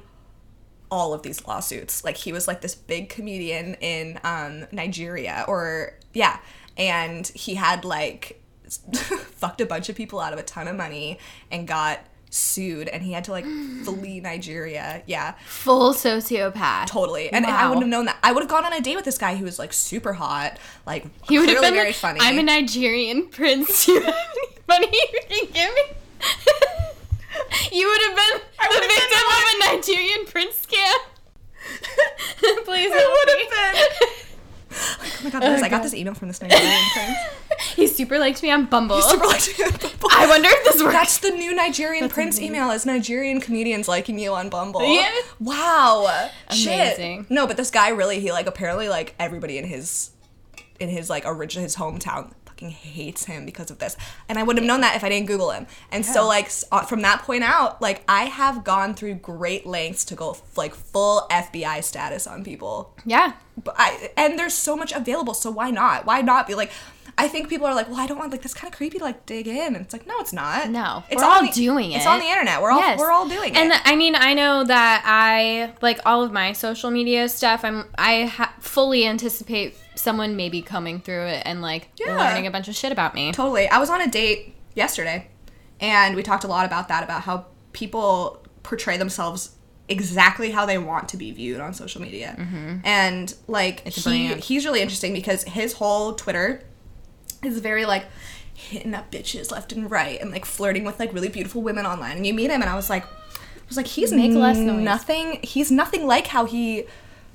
[0.93, 2.03] all of these lawsuits.
[2.03, 6.37] Like he was like this big comedian in um, Nigeria, or yeah,
[6.77, 8.39] and he had like
[8.93, 11.17] fucked a bunch of people out of a ton of money
[11.51, 13.43] and got sued, and he had to like
[13.85, 15.01] flee Nigeria.
[15.07, 16.85] Yeah, full sociopath.
[16.85, 17.31] totally.
[17.31, 18.17] And I wouldn't have known that.
[18.21, 20.59] I would have gone on a date with this guy who was like super hot,
[20.85, 22.19] like He would have been very like, funny.
[22.21, 23.87] I'm a Nigerian prince.
[23.87, 25.81] Do You have any money you can give me?
[27.71, 30.97] you would have been the would've been victim of a Nigerian prince scam.
[32.65, 33.45] Please I help would me.
[33.51, 33.51] have
[35.21, 35.31] been.
[35.43, 37.17] Oh my god, I got this email from this Nigerian prince.
[37.75, 39.01] He super liked me on Bumble.
[39.01, 40.09] Super liked me on Bumble.
[40.11, 40.93] I wonder if this works.
[40.93, 44.83] That's the new Nigerian prince email is Nigerian comedians liking you on Bumble.
[44.93, 45.11] Yeah.
[45.39, 46.29] Wow.
[46.49, 47.21] Amazing.
[47.23, 47.31] Shit.
[47.31, 50.11] No, but this guy really he like apparently like everybody in his
[50.79, 53.97] in his like original his hometown fucking hates him because of this.
[54.29, 55.65] And I wouldn't have known that if I didn't Google him.
[55.91, 60.05] And so like uh, from that point out, like I have gone through great lengths
[60.05, 63.33] to go like full FBI status on people yeah.
[63.61, 66.71] But I, and there's so much available so why not why not be like
[67.15, 69.03] I think people are like, well, I don't want like that's kind of creepy to
[69.03, 70.71] like dig in, and it's like, no, it's not.
[70.71, 71.97] No, it's we're all the- doing it.
[71.97, 72.59] It's on the internet.
[72.59, 72.97] We're all Yes.
[72.97, 73.75] we're all doing and it.
[73.75, 77.63] And I mean, I know that I like all of my social media stuff.
[77.63, 82.17] I'm I ha- fully anticipate someone maybe coming through it and like Yeah.
[82.17, 83.31] learning a bunch of shit about me.
[83.31, 83.69] Totally.
[83.69, 85.27] I was on a date yesterday,
[85.79, 89.51] and we talked a lot about that, about how people portray themselves
[89.89, 92.35] exactly how they want to be viewed on social media.
[92.37, 92.77] Mm-hmm.
[92.83, 94.43] And like a he brand.
[94.43, 96.63] he's really interesting because his whole Twitter
[97.43, 98.05] is very like
[98.53, 102.17] hitting up bitches left and right and like flirting with like really beautiful women online.
[102.17, 104.81] And you meet him and I was like I was like he's Make less noise.
[104.83, 106.85] nothing he's nothing like how he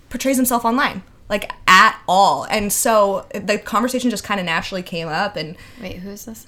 [0.08, 1.02] portrays himself online.
[1.28, 2.44] Like at all.
[2.44, 6.46] And so the conversation just kind of naturally came up and Wait, who is this?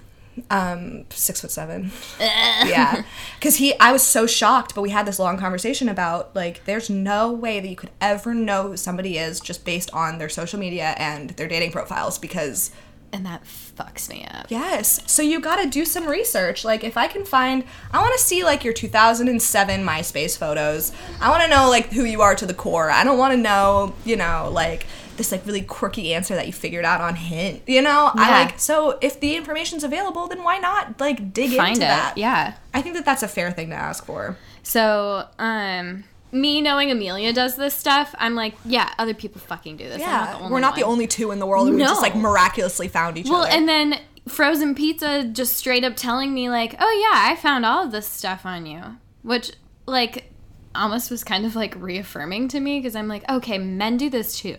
[0.50, 1.90] Um six foot seven.
[2.20, 3.04] Yeah.
[3.38, 6.88] Because he i was so shocked but we had this long conversation about like there's
[6.90, 10.58] no way that you could ever know who somebody is just based on their social
[10.58, 12.70] media and their dating profiles because
[13.12, 14.46] And that fucks me up.
[14.50, 15.00] yes.
[15.10, 16.64] So you got to do some research.
[16.64, 20.92] Like if i can find i want to see like your 2007 myspace photos.
[21.20, 22.90] I want to know like who you are to the core.
[22.90, 24.86] I don't want to know you know like
[25.20, 28.58] this like really quirky answer that you figured out on Hinge you know i like
[28.58, 31.88] so if the information's available then why not like dig Find into it.
[31.88, 32.54] that Yeah.
[32.72, 34.36] I think that that's a fair thing to ask for.
[34.62, 39.84] So, um, me knowing Amelia does this stuff, I'm like, yeah, other people fucking do
[39.84, 40.00] this.
[40.02, 42.02] I'm not the only we're not the only two in the world, and we just
[42.02, 43.48] like miraculously found each Well, other.
[43.48, 47.66] Well, and then frozen pizza just straight up telling me like, "Oh yeah, I found
[47.66, 48.82] all of this stuff on you,"
[49.22, 49.50] which
[49.86, 50.29] like
[50.74, 54.38] almost was kind of like reaffirming to me because I'm like, okay, men do this
[54.38, 54.56] too,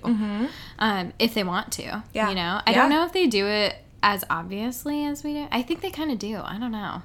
[0.80, 1.84] um, if they want to.
[1.84, 2.08] Mm-hmm.
[2.14, 2.30] Yeah.
[2.30, 2.76] You know, I Yeah.
[2.78, 5.48] don't know if they do it as obviously as we do.
[5.52, 6.42] I think they kind of do.
[6.44, 7.04] I don't know.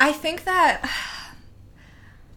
[0.00, 0.88] I think that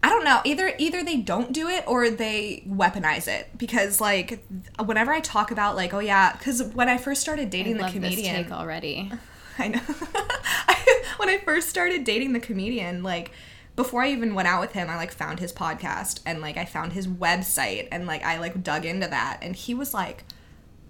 [0.02, 0.72] I don't know either.
[0.78, 4.44] Either they don't do it or they weaponize it because like
[4.84, 7.82] whenever I talk about like oh yeah, because when I first started I dating the
[7.84, 9.10] love this comedian, take already.
[9.58, 9.80] I know.
[10.68, 13.32] I, when I first started dating the comedian, like
[13.76, 16.64] before I even went out with him, I like found his podcast and like I
[16.64, 20.24] found his website and like I like dug into that and he was like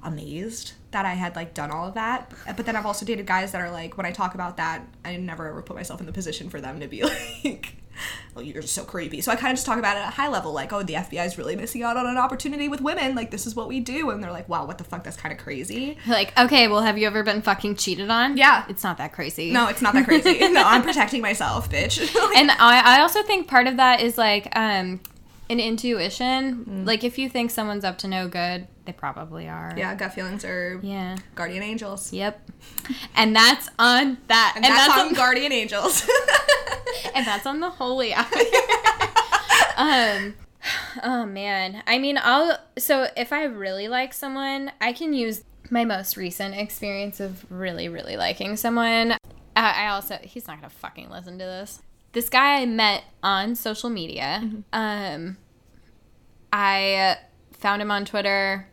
[0.03, 2.31] amazed that I had like done all of that.
[2.57, 5.17] But then I've also dated guys that are like when I talk about that, I
[5.17, 7.03] never ever put myself in the position for them to be
[7.45, 7.75] like
[8.35, 9.21] well, you're just so creepy.
[9.21, 10.95] So I kind of just talk about it at a high level, like, oh, the
[10.95, 13.15] FBI is really missing out on an opportunity with women.
[13.15, 14.11] Like, this is what we do.
[14.11, 15.05] And they're like, wow, what the fuck?
[15.05, 15.99] That's kind of crazy.
[16.07, 18.37] Like, okay, well, have you ever been fucking cheated on?
[18.37, 18.65] Yeah.
[18.69, 19.53] It's not that crazy.
[19.53, 20.39] No, it's not that crazy.
[20.49, 21.99] no, I'm protecting myself, bitch.
[22.15, 25.01] Like, and I, I also think part of that is like um
[25.49, 26.65] an intuition.
[26.65, 26.87] Mm.
[26.87, 29.75] like if you think someone's up to no good they probably are.
[29.77, 31.17] Yeah, gut feelings are yeah.
[31.35, 32.13] guardian angels.
[32.13, 32.49] yep.
[33.17, 36.09] And that's on that And, that's, on on guardian angels.
[37.15, 38.27] and that's on the holy hour
[39.77, 40.35] um
[41.03, 41.83] oh man.
[41.87, 46.55] I mean i'll so if i really like someone i can use my most recent
[46.55, 49.13] experience of really really liking someone.
[49.57, 51.83] I, I also he's not gonna fucking listen to this
[52.17, 55.37] this guy i met on social media um
[56.51, 57.15] i
[57.53, 58.67] found him on twitter.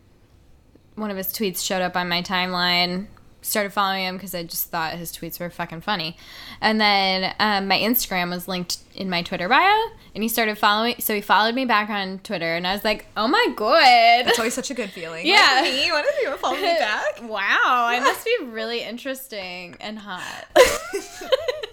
[0.96, 3.08] One of his tweets showed up on my timeline
[3.44, 6.18] started following him because i just thought his tweets were fucking funny
[6.62, 10.96] and then um, my instagram was linked in my twitter bio and he started following
[11.00, 14.40] so he followed me back on twitter and i was like oh my god It's
[14.40, 15.26] always such a good feeling.
[15.28, 15.60] Yeah.
[15.62, 15.92] Like, me?
[15.92, 17.22] What if you follow me back?
[17.24, 20.48] wow i must be really interesting and hot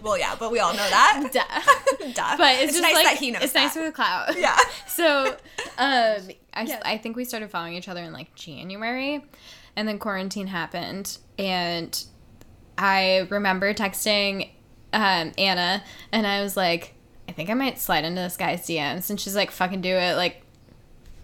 [0.02, 1.28] Well, yeah, but we all know that.
[1.30, 2.06] Duh.
[2.14, 2.36] Duh.
[2.38, 3.64] but it's, just nice like that he knows it's that.
[3.64, 4.56] nice for the clout Yeah.
[4.88, 5.36] so
[5.76, 9.22] um I, I think we started following each other in like january
[9.76, 11.18] and then quarantine happened.
[11.38, 12.04] And
[12.80, 14.48] i remember texting
[14.94, 16.94] um, anna and i was like
[17.28, 20.16] i think i might slide into this guy's dms and she's like fucking do it.
[20.16, 20.42] Like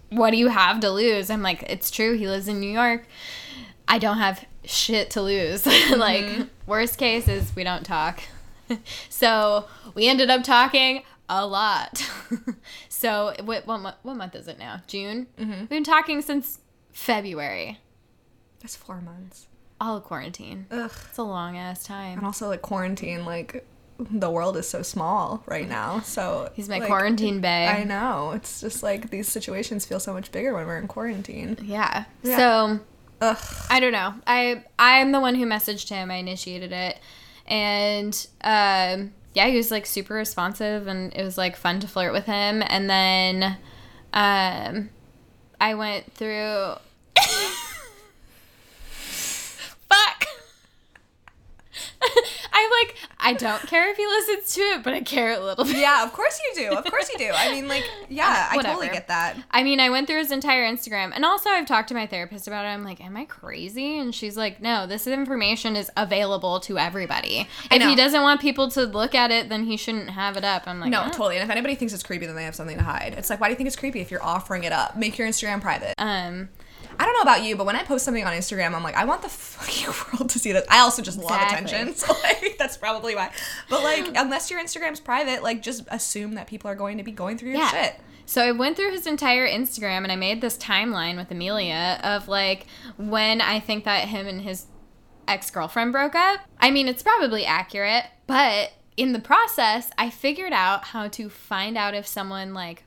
[0.09, 1.29] what do you have to lose?
[1.29, 2.15] I'm like it's true.
[2.15, 3.05] He lives in new york.
[3.87, 5.65] I don't have shit to lose.
[5.97, 8.21] Like worst case is we don't talk.
[9.09, 12.05] So we ended up talking a lot.
[12.89, 14.81] so what what, what month is it now?
[14.87, 15.27] June.
[15.37, 16.59] We've been talking since
[16.91, 17.79] February.
[18.61, 19.47] That's four months.
[19.79, 20.65] All quarantine.
[20.71, 20.91] Ugh.
[21.09, 22.17] It's a long ass time.
[22.17, 23.65] And also, like, quarantine, like,
[23.99, 25.99] the world is so small right now.
[26.01, 27.67] So He's my like, quarantine bae.
[27.67, 28.31] I know.
[28.31, 31.57] It's just like these situations feel so much bigger when we're in quarantine.
[31.61, 32.05] Yeah.
[32.21, 32.37] Yeah.
[32.37, 32.79] So
[33.21, 33.37] Ugh.
[33.69, 34.13] I don't know.
[34.27, 36.11] I I'm the one who messaged him.
[36.11, 36.99] I initiated it,
[37.47, 42.13] and um, yeah, he was like super responsive, and it was like fun to flirt
[42.13, 42.61] with him.
[42.67, 43.57] And then,
[44.13, 44.89] um,
[45.59, 46.73] I went through.
[49.89, 50.25] Fuck.
[52.53, 55.65] I like I don't care if he listens to it, but I care a little
[55.65, 55.77] bit.
[55.77, 56.75] Yeah, of course you do.
[56.75, 57.31] Of course you do.
[57.33, 59.35] I mean, like, yeah, I totally get that.
[59.51, 62.47] I mean, I went through his entire Instagram, and also I've talked to my therapist
[62.47, 62.69] about it.
[62.69, 67.47] I'm like, "Am I crazy?" And she's like, "No, this information is available to everybody.
[67.69, 70.63] If he doesn't want people to look at it, then he shouldn't have it up."
[70.67, 71.35] I'm like, No, "Oh." totally.
[71.37, 73.15] And if anybody thinks it's creepy, then they have something to hide.
[73.17, 74.95] It's like, why do you think it's creepy if you're offering it up?
[74.95, 75.93] Make your Instagram private.
[75.97, 76.49] Um,
[76.99, 79.05] I don't know about you, but when I post something on Instagram, I'm like, I
[79.05, 80.65] want the fucking world to see this.
[80.69, 83.31] I also just love attention, so like that's probably why.
[83.69, 87.11] But like, unless your Instagram's private, like just assume that people are going to be
[87.11, 87.71] going through your yeah.
[87.71, 87.99] shit.
[88.25, 92.27] So I went through his entire Instagram, and I made this timeline with Amelia of
[92.27, 92.65] like
[92.97, 94.65] when I think that him and his
[95.27, 96.41] ex girlfriend broke up.
[96.59, 101.77] I mean, it's probably accurate, but in the process, I figured out how to find
[101.77, 102.83] out if someone like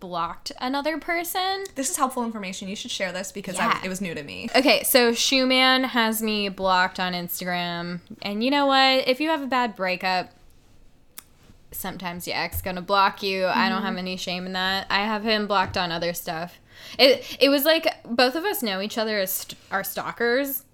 [0.00, 1.64] blocked another person.
[1.74, 2.68] This is helpful information.
[2.68, 3.80] You should share this because Yeah.
[3.82, 4.48] I, it was new to me.
[4.54, 8.00] Okay, so Shoeman has me blocked on Instagram.
[8.22, 9.06] And you know what?
[9.08, 10.30] If you have a bad breakup,
[11.70, 13.46] sometimes your ex gonna block you.
[13.46, 13.98] I don't have mm-hmm.
[13.98, 14.86] any shame in that.
[14.90, 16.58] I have him blocked on other stuff.
[16.98, 20.64] It it was like both of us know each other as st- our stalkers.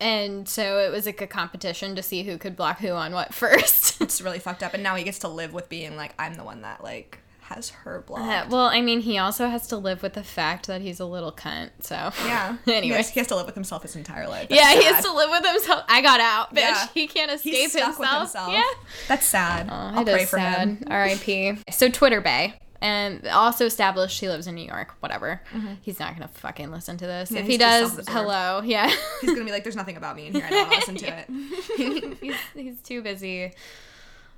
[0.00, 3.34] And so it was like a competition to see who could block who on what
[3.42, 4.00] first.
[4.00, 6.44] It's really fucked up, and now he gets to live with being like, I'm the
[6.44, 7.18] one that like
[7.48, 8.22] has her blocked.
[8.22, 11.06] Uh, well, I mean, he also has to live with the fact that he's a
[11.06, 11.70] little cunt.
[11.80, 11.94] So
[12.26, 12.56] yeah.
[12.66, 12.82] Anyway.
[12.82, 14.48] he has, he has to live with himself his entire life.
[14.50, 15.84] That's Yeah, he has to live with himself.
[15.88, 16.60] I got out, bitch.
[16.60, 16.86] Yeah.
[16.92, 17.96] He can't escape himself.
[17.96, 18.52] himself.
[18.52, 18.62] Yeah.
[19.08, 19.68] That's sad.
[19.70, 20.68] I'll pray for sad.
[20.68, 20.84] him.
[20.88, 21.58] R.I.P.
[21.70, 22.54] So Twitter Bae.
[22.80, 24.94] And also established he lives in New York.
[25.00, 25.40] Whatever.
[25.82, 27.30] He's not gonna fucking listen to this.
[27.32, 28.62] Yeah, if he does, hello.
[28.64, 28.88] Yeah.
[29.20, 30.44] He's gonna be like, "There's nothing about me in here.
[30.46, 31.18] I don't want to listen to
[32.12, 33.52] it." he's, he's too busy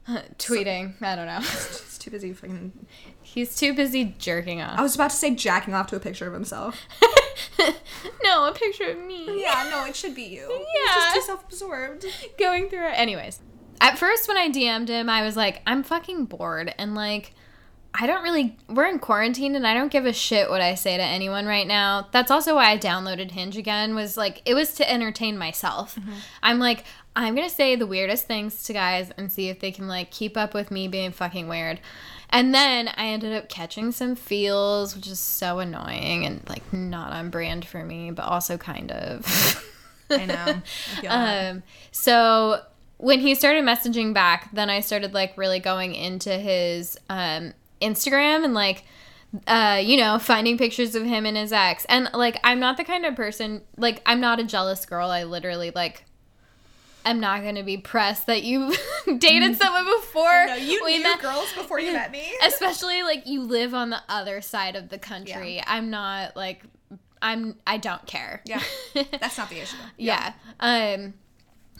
[0.38, 0.94] tweeting.
[1.02, 1.40] I don't know.
[1.40, 2.72] He's too busy fucking.
[3.22, 4.78] He's too busy jerking off.
[4.78, 6.80] I was about to say jacking off to a picture of himself.
[8.24, 9.42] no, a picture of me.
[9.42, 10.48] Yeah, no, it should be you.
[10.48, 10.94] He's Yeah.
[10.94, 12.06] just too self-absorbed.
[12.38, 12.92] going through it.
[12.98, 13.40] Anyways,
[13.80, 17.34] at first when I DM'd him, I was like, I'm fucking bored and like
[17.92, 20.96] I don't really we're in quarantine and I don't give a shit what I say
[20.96, 22.06] to anyone right now.
[22.12, 25.96] That's also why I downloaded Hinge again was like it was to entertain myself.
[25.96, 26.12] Mm-hmm.
[26.42, 26.84] I'm like
[27.16, 30.10] I'm going to say the weirdest things to guys and see if they can like
[30.10, 31.80] keep up with me being fucking weird.
[32.30, 37.12] And then I ended up catching some feels, which is so annoying and like not
[37.12, 39.66] on brand for me, but also kind of.
[40.10, 40.62] I know.
[41.08, 41.48] I.
[41.48, 42.62] Um, so
[42.98, 48.44] when he started messaging back, then I started like really going into his um, Instagram
[48.44, 48.84] and like,
[49.46, 51.84] uh, you know, finding pictures of him and his ex.
[51.86, 55.10] And like, I'm not the kind of person, like, I'm not a jealous girl.
[55.10, 56.04] I literally like,
[57.04, 58.74] I'm not gonna be pressed that you
[59.18, 60.46] dated someone before.
[60.46, 62.30] no, you we knew met- girls before you met me.
[62.46, 65.62] especially like you live on the other side of the country.
[65.66, 66.62] I'm not like,
[67.22, 68.42] I'm, I don't care.
[68.44, 68.62] Yeah,
[68.94, 69.76] that's not the issue.
[69.96, 70.32] Yeah.
[70.60, 71.14] Um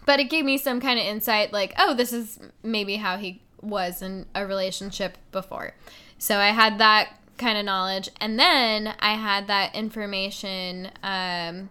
[0.07, 3.43] but it gave me some kind of insight like, oh, this is maybe how he
[3.61, 5.75] was in a relationship before.
[6.19, 11.71] So I had that kind of knowledge and then I had that information um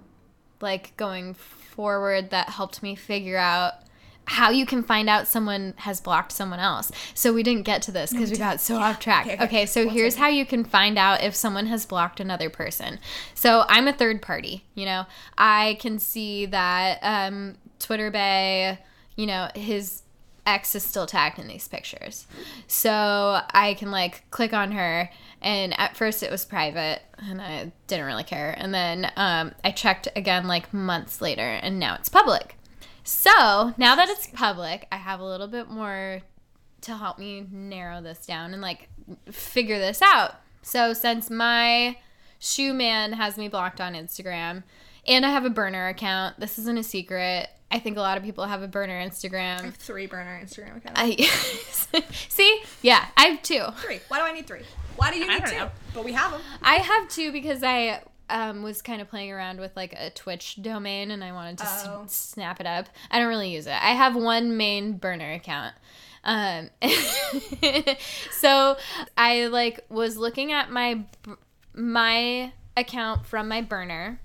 [0.61, 1.33] like going
[1.79, 3.75] forward that helped me figure out
[4.25, 6.91] how you can find out someone has blocked someone else.
[7.13, 9.25] So we didn't get to this because we got so off track.
[9.25, 9.65] Okay, Okay, okay.
[9.65, 12.99] so here's how you can find out if someone has blocked another person.
[13.33, 15.05] So I'm a third party, you know.
[15.37, 18.79] I can see that um, Twitter Bae,
[19.15, 20.03] you know, his
[20.45, 22.27] ex is still tagged in these pictures.
[22.67, 25.09] So I can like click on her
[25.41, 28.53] and at first it was private and I didn't really care.
[28.57, 32.55] And then um, I checked again like months later and now it's public.
[33.03, 36.21] So now that it's public, I have a little bit more
[36.81, 38.89] to help me narrow this down and like
[39.31, 40.35] figure this out.
[40.61, 41.97] So since my
[42.39, 44.63] shoe man has me blocked on Instagram
[45.07, 47.49] and I have a burner account, this isn't a secret.
[47.71, 49.59] I think a lot of people have a burner Instagram.
[49.59, 50.99] I have three burner Instagram accounts.
[51.93, 53.63] I see, yeah, I have two.
[53.77, 53.99] three.
[54.07, 54.61] Why do I need three?
[54.95, 55.55] Why do you need don't two?
[55.57, 55.69] know.
[55.93, 56.41] But we have them.
[56.63, 60.61] I have two because I um, was kind of playing around with like a Twitch
[60.61, 62.03] domain and I wanted to s- Oh.
[62.07, 62.87] snap it up.
[63.11, 63.71] I don't really use it.
[63.73, 65.75] I have one main burner account.
[66.23, 66.69] Um,
[68.31, 68.77] so
[69.17, 71.03] I like was looking at my
[71.73, 74.19] my account from my burner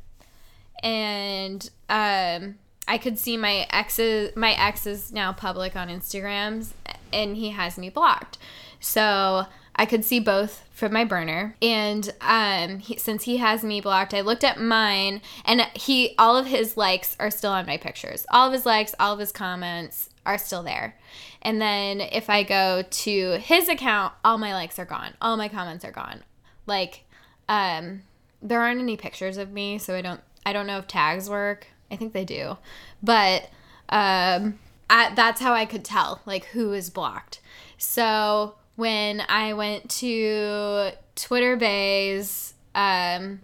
[0.83, 6.73] and um I could see my ex's my ex is now public on Instagrams
[7.13, 8.39] and he has me blocked.
[8.81, 13.81] So I could see both from my burner and um he, since he has me
[13.81, 17.77] blocked I looked at mine and he all of his likes are still on my
[17.77, 18.27] pictures.
[18.31, 20.97] All of his likes, all of his comments are still there.
[21.43, 25.15] And then if I go to his account, all my likes are gone.
[25.21, 26.23] All my comments are gone.
[26.67, 27.05] Like
[27.49, 28.03] um
[28.43, 31.69] there aren't any pictures of me, so I don't I don't know if tags work.
[31.91, 32.59] I think they do.
[33.03, 33.51] But
[33.89, 37.41] um that's how I could tell like who is blocked.
[37.79, 43.41] So when I went to Twitter Bae's um,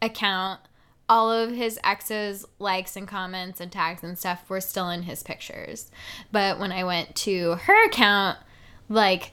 [0.00, 0.60] account,
[1.08, 5.22] all of his exes' likes and comments and tags and stuff were still in his
[5.22, 5.90] pictures.
[6.30, 8.38] But when I went to her account,
[8.88, 9.32] like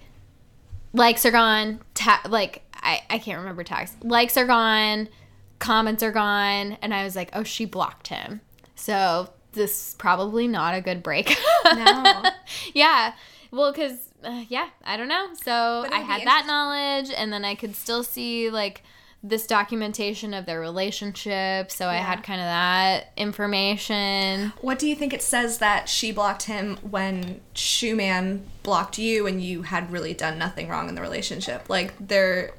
[0.93, 3.95] likes are gone, ta- like I, I can't remember tags.
[4.01, 5.09] Likes are gone,
[5.59, 8.41] comments are gone, and I was like, oh, she blocked him.
[8.75, 11.37] So this is probably not a good break.
[11.65, 12.23] No.
[12.73, 13.13] yeah.
[13.51, 15.27] Well, because, uh, yeah, I don't know.
[15.43, 18.83] So I had that knowledge, and then I could still see, like,
[19.21, 21.71] this documentation of their relationship.
[21.71, 24.53] So I had kind of that information.
[24.61, 29.41] What do you think it says that she blocked him when Shoeman blocked you and
[29.41, 31.69] you had really done nothing wrong in the relationship?
[31.69, 32.51] Like, they're.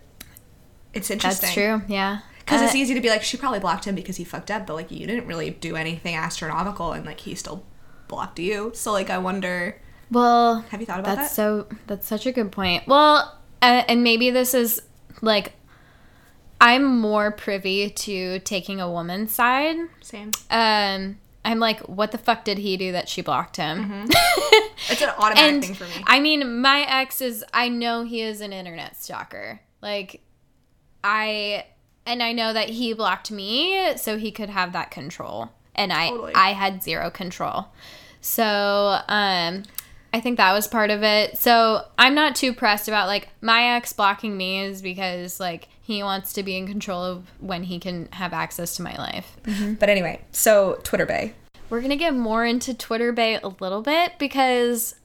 [0.92, 1.46] It's interesting.
[1.46, 1.82] That's true.
[1.88, 2.20] Yeah.
[2.40, 4.66] Because it's Uh, easy to be like, she probably blocked him because he fucked up,
[4.66, 7.64] but like, you didn't really do anything astronomical and like, he still
[8.08, 8.72] blocked you.
[8.74, 9.80] So, like, I wonder.
[10.10, 11.34] Well, Have you thought about that's that?
[11.34, 12.86] so that's such a good point.
[12.88, 14.82] Well, uh, and maybe this is
[15.22, 15.52] like
[16.60, 19.76] I'm more privy to taking a woman's side.
[20.00, 20.30] Same.
[20.50, 24.08] Um, I'm like, what the fuck did he do that she blocked him?
[24.88, 26.02] It's an automatic and thing for me.
[26.06, 29.60] I mean, my ex is I know he is an internet stalker.
[29.82, 30.20] Like
[31.04, 31.66] I
[32.10, 35.50] and I know that he blocked me so he could have that control.
[35.74, 36.34] And I Totally.
[36.34, 37.68] I had zero control.
[38.20, 39.62] So, um
[40.12, 41.38] I think that was part of it.
[41.38, 46.02] So, I'm not too pressed about like my ex blocking me is because like he
[46.02, 49.36] wants to be in control of when he can have access to my life.
[49.78, 51.32] but anyway, so Twitter Bae.
[51.68, 54.96] We're going to get more into Twitter Bae a little bit because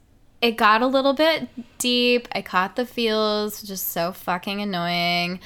[0.41, 2.28] it got a little bit deep.
[2.34, 5.39] I caught the feels, just so fucking annoying,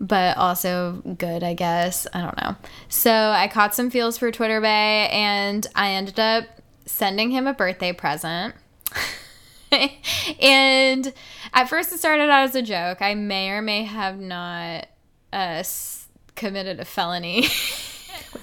[0.00, 2.06] but also good, I guess.
[2.12, 2.56] I don't know.
[2.88, 6.44] So I caught some feels for Twitter Bae and I ended up
[6.86, 8.54] sending him a birthday present.
[10.40, 11.12] and
[11.52, 13.02] at first it started out as a joke.
[13.02, 14.86] I may or may have not
[15.32, 17.46] uh, s- committed a felony.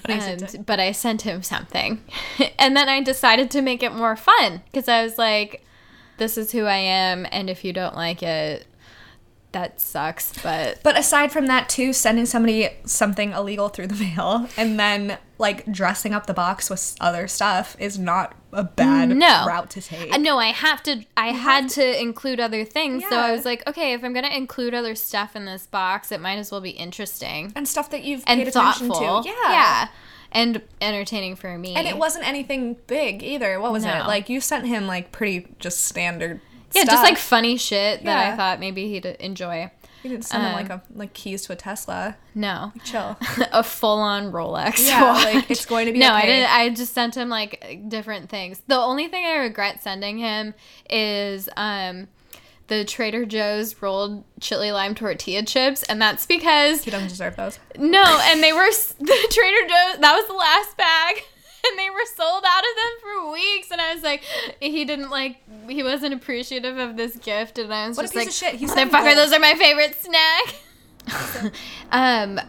[0.04, 2.02] And, but I sent him something.
[2.58, 5.64] and then I decided to make it more fun because I was like,
[6.18, 7.26] this is who I am.
[7.30, 8.66] And if you don't like it,
[9.52, 10.32] that sucks.
[10.42, 15.18] But But aside from that, too, sending somebody something illegal through the mail and then
[15.38, 19.44] like dressing up the box with other stuff is not a bad No.
[19.46, 20.12] route to take.
[20.12, 21.04] Uh, no, I have to.
[21.16, 23.04] I had to, include other things.
[23.08, 26.20] So I was like, okay, if I'm gonna include other stuff in this box, it
[26.20, 29.22] might as well be interesting and stuff that you've and paid attention thoughtful.
[29.22, 29.28] to.
[29.28, 29.88] yeah,
[30.32, 31.74] and entertaining for me.
[31.74, 33.60] And it wasn't anything big either.
[33.60, 34.00] What was No.
[34.02, 34.06] it?
[34.06, 36.40] Like you sent him like pretty just standard.
[36.74, 36.94] Yeah, stuff.
[36.94, 39.70] just like funny shit that I thought maybe he'd enjoy.
[40.02, 42.16] you didn't send him um, like a like keys to a Tesla.
[42.34, 43.16] No, Chill.
[43.52, 44.86] a full on Rolex.
[44.86, 45.24] Yeah, watch.
[45.24, 46.50] like, it's going to be No, I didn't.
[46.52, 48.60] I just sent him like different things.
[48.66, 50.54] The only thing I regret sending him
[50.88, 52.08] is um
[52.68, 57.58] the Trader Joe's rolled chili lime tortilla chips, and that's because He doesn't deserve those.
[57.78, 58.66] no, and they were
[58.98, 60.00] the Trader Joe's.
[60.00, 61.22] That was the last bag.
[61.70, 64.22] And they were sold out of them for weeks, and I was like,
[64.60, 65.36] he didn't like,
[65.68, 68.34] he wasn't appreciative of this gift, and I was What a just piece like, of
[68.34, 68.54] shit.
[68.60, 71.52] He's gold." those are my favorite snack.
[71.92, 72.40] um,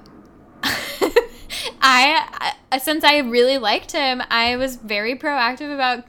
[1.81, 6.05] I, I since I really liked him, I was very proactive about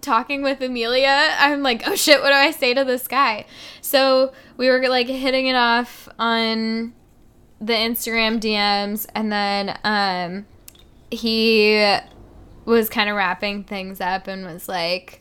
[0.00, 1.34] talking with Amelia.
[1.38, 3.46] I'm like, oh shit, what do I say to this guy?
[3.80, 6.92] So we were like hitting it off on
[7.60, 10.46] the Instagram DMs, and then um,
[11.10, 11.76] he
[12.64, 15.20] was kind of wrapping things up and was like.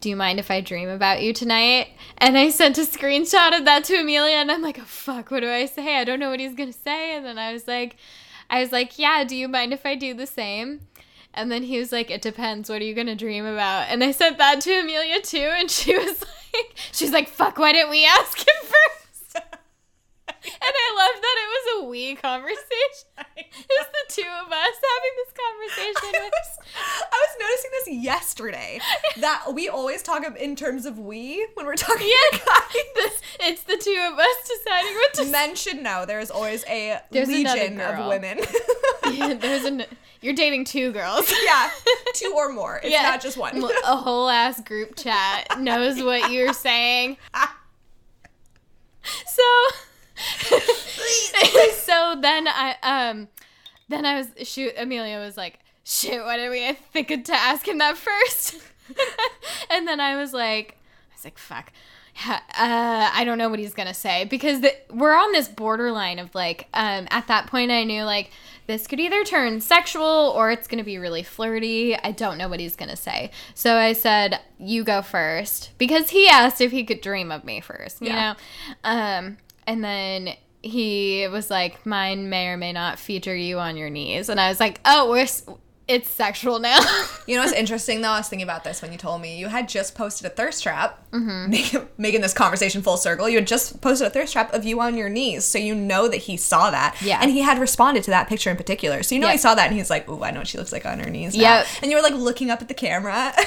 [0.00, 1.88] Do you mind if I dream about you tonight?
[2.18, 5.40] And I sent a screenshot of that to Amelia, and I'm like, oh fuck, what
[5.40, 5.96] do I say?
[5.96, 7.16] I don't know what he's gonna say.
[7.16, 7.96] And then I was like,
[8.50, 10.80] I was like, yeah, do you mind if I do the same?
[11.32, 12.68] And then he was like, it depends.
[12.68, 13.88] What are you gonna dream about?
[13.88, 16.20] And I sent that to Amelia too, and she was
[16.54, 19.03] like, she's like, fuck, why didn't we ask him first?
[20.44, 22.60] And I love that it was a we conversation.
[23.66, 26.20] It's the two of us having this conversation.
[26.22, 26.58] I was,
[27.12, 28.80] I was noticing this yesterday.
[29.20, 32.38] That we always talk of in terms of we when we're talking Yeah.
[32.38, 32.84] to guys.
[32.94, 35.24] This, it's the two of us deciding what to.
[35.26, 38.40] Men should know there is always a There's legion of women.
[39.12, 39.84] Yeah, there's an.
[40.22, 41.30] You're dating two girls.
[41.44, 41.68] yeah,
[42.14, 42.80] two or more.
[42.82, 43.62] It's not just one.
[43.84, 47.18] A whole ass group chat knows what you're saying.
[47.34, 47.54] Ah.
[49.26, 49.42] So,
[51.74, 53.28] so then I um,
[53.88, 54.72] then I was shoot.
[54.76, 58.56] Amelia was like, "Shit, why did we think to ask him that first?
[59.70, 60.76] and then I was like,
[61.10, 61.72] I was like, fuck.
[62.28, 62.38] Uh,
[63.12, 66.68] I don't know what he's gonna say because the, we're on this borderline of like,
[66.72, 68.30] um, at that point, I knew like
[68.68, 70.04] this could either turn sexual
[70.36, 71.96] or it's gonna be really flirty.
[71.96, 73.32] I don't know what he's gonna say.
[73.54, 77.60] So I said, "You go first because he asked if he could dream of me
[77.60, 78.34] first, you Yeah.
[78.84, 78.88] know.
[78.88, 79.36] Um,
[79.66, 84.28] and then he was like, "Mine may or may not feature you on your knees,"
[84.28, 85.26] and I was like, "Oh, we're
[85.88, 86.78] it's sexual now."
[87.26, 88.10] You know what's interesting though?
[88.10, 90.62] I was thinking about this when you told me you had just posted a thirst
[90.62, 91.50] trap, Mm-hmm.
[91.50, 93.28] making, making this conversation full circle.
[93.30, 96.06] You had just posted a thirst trap of you on your knees, so you know
[96.08, 96.96] that he saw that.
[97.00, 97.20] Yeah.
[97.22, 99.02] and he had responded to that picture in particular.
[99.02, 99.32] So you know Yep.
[99.32, 101.08] he saw that, and he's like, "Ooh, I know what she looks like on her
[101.08, 101.64] knees." Yeah.
[101.80, 103.32] And you were like looking up at the camera.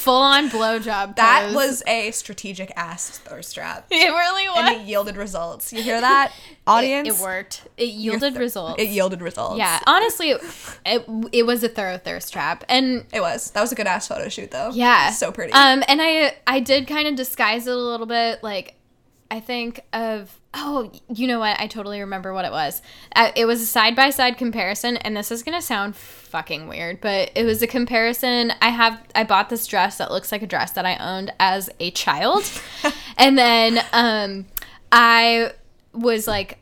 [0.00, 1.16] Full on blowjob.
[1.16, 4.08] that was a strategic ass thirst trap, it.
[4.10, 4.58] Really was.
[4.58, 5.72] and it yielded results.
[5.74, 6.32] You hear that,
[6.66, 7.06] audience?
[7.08, 7.68] It, it worked.
[7.76, 8.80] It yielded results.
[8.82, 9.58] It yielded results.
[9.58, 10.40] yeah, honestly, it,
[10.86, 11.08] it
[11.44, 13.50] was a thorough thirst trap, and it was.
[13.52, 14.70] That was a good ass photo shoot though.
[14.72, 15.52] yeah, so pretty.
[15.52, 18.42] Um, and I I did kind of disguise it a little bit.
[18.42, 18.74] Like,
[19.30, 21.60] I think of oh, you know what?
[21.60, 22.82] I totally remember what it was.
[23.14, 27.00] Uh, it was a side by side comparison, and this is gonna sound fucking weird,
[27.00, 28.52] but it was a comparison.
[28.60, 31.70] I have I bought this dress that looks like a dress that I owned as
[31.78, 32.44] a child,
[33.18, 34.46] and then um,
[34.92, 35.52] I
[35.92, 36.58] was like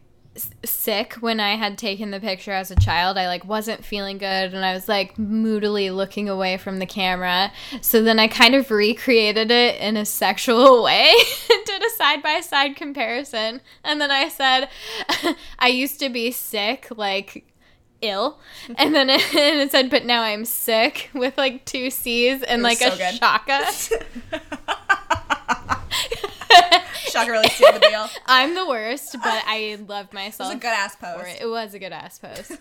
[0.65, 3.19] sick when I had taken the picture as a child.
[3.19, 7.53] I like wasn't feeling good and I was like moodily looking away from the camera.
[7.81, 11.13] So then I kind of recreated it in a sexual way,
[11.67, 13.61] did a side by side comparison.
[13.85, 14.69] And then I said,
[15.59, 17.45] I used to be sick, like
[18.01, 18.39] ill.
[18.77, 22.63] And then it, and it said, but now I'm sick with like two C's and
[22.63, 23.15] like so a good.
[23.15, 23.67] shaka.
[27.15, 28.09] Really sealed the deal.
[28.27, 30.51] I'm the worst, but I love myself.
[30.51, 31.29] It was a good ass post.
[31.29, 31.43] it.
[31.43, 32.53] It was a good ass post.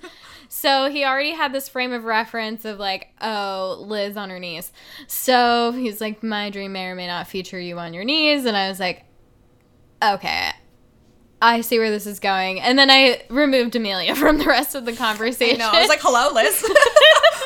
[0.49, 4.71] so he already had this frame of reference of like, oh, Liz on her knees.
[5.07, 8.45] So he's like, my dream may or may not feature you on your knees.
[8.45, 9.05] And I was like,
[10.03, 10.51] okay,
[11.41, 12.59] I see where this is going.
[12.59, 15.59] And then I removed Amelia from the rest of the conversation.
[15.59, 16.65] No, I was like, hello, Liz.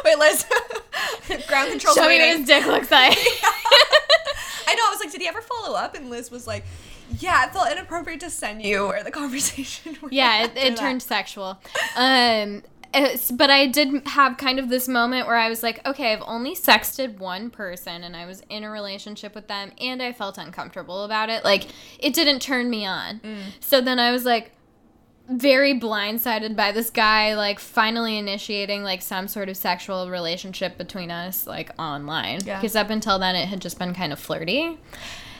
[0.06, 0.46] Wait, Liz.
[1.48, 1.96] Ground control.
[1.96, 3.18] show me what his dick looks like.
[4.68, 4.84] I know.
[4.88, 5.96] I was like, did he ever follow up?
[5.96, 6.64] And Liz was like,
[7.20, 9.98] yeah, it felt inappropriate to send you where the conversation.
[10.10, 11.60] yeah, it, it turned sexual.
[11.96, 12.64] Um,
[13.34, 16.56] but I did have kind of this moment where I was like, okay, I've only
[16.56, 21.04] sexted one person and I was in a relationship with them and I felt uncomfortable
[21.06, 21.46] about it.
[21.46, 21.68] Like,
[22.00, 23.20] it didn't turn me on.
[23.22, 23.42] Mm.
[23.62, 24.52] So then I was like,
[25.30, 31.10] very blindsided by this guy like finally initiating like some sort of sexual relationship between
[31.10, 32.60] us like online Yeah.
[32.60, 34.78] because up until then it had just been kind of flirty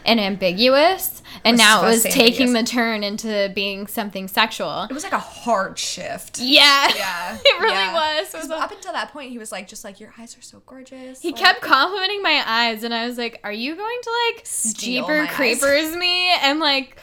[0.06, 2.70] and ambiguous and now it was taking ambiguous.
[2.70, 6.40] the turn into being something sexual It was like a hard shift.
[6.40, 6.90] yeah.
[6.96, 8.20] Yeah, it really yeah.
[8.22, 8.34] was.
[8.34, 10.62] It was up until that point, he was like, just like your eyes are so
[10.66, 11.22] gorgeous.
[11.22, 14.46] he like- kept complimenting my eyes, and I was like, "Are you going to like
[14.76, 15.30] jeeper eyes.
[15.32, 16.98] creepers me and like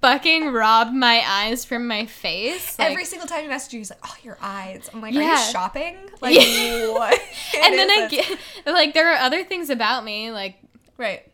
[0.00, 3.90] fucking rob my eyes from my face?" Like, Every single time he messaged you, he's
[3.90, 6.90] like, "Oh, your eyes." I'm like, "Are you shopping?" Like, Yeah.
[6.92, 7.18] what?
[7.62, 10.56] and then I get like there are other things about me like
[10.98, 11.26] right.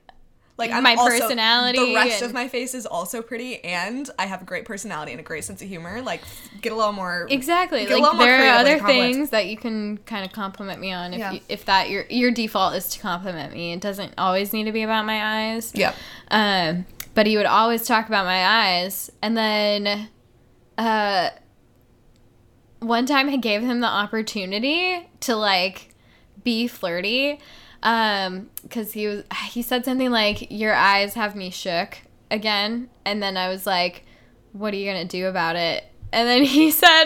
[0.58, 4.08] Like I'm My also- personality The rest and- of my face is also pretty, and
[4.18, 6.00] I have a great personality and a great sense of humor.
[6.00, 6.22] Like,
[6.62, 9.46] get a little more exactly Get a little like more there are other things that
[9.46, 11.32] you can kind of compliment me on if Yeah.
[11.32, 13.74] you, if that your your default is to compliment me.
[13.74, 15.72] It doesn't always need to be about my eyes.
[15.74, 15.94] Yep.
[16.30, 19.10] Um, but he would always talk about my eyes.
[19.20, 20.08] And then
[20.78, 21.30] uh,
[22.80, 25.94] one time I gave him the opportunity to like
[26.44, 27.40] be flirty.
[27.86, 31.98] Um, cause he was, he said something like, your eyes have me shook
[32.32, 32.90] again.
[33.04, 34.04] And then I was like,
[34.52, 35.84] what are you going to do about it?
[36.12, 37.04] And then he said,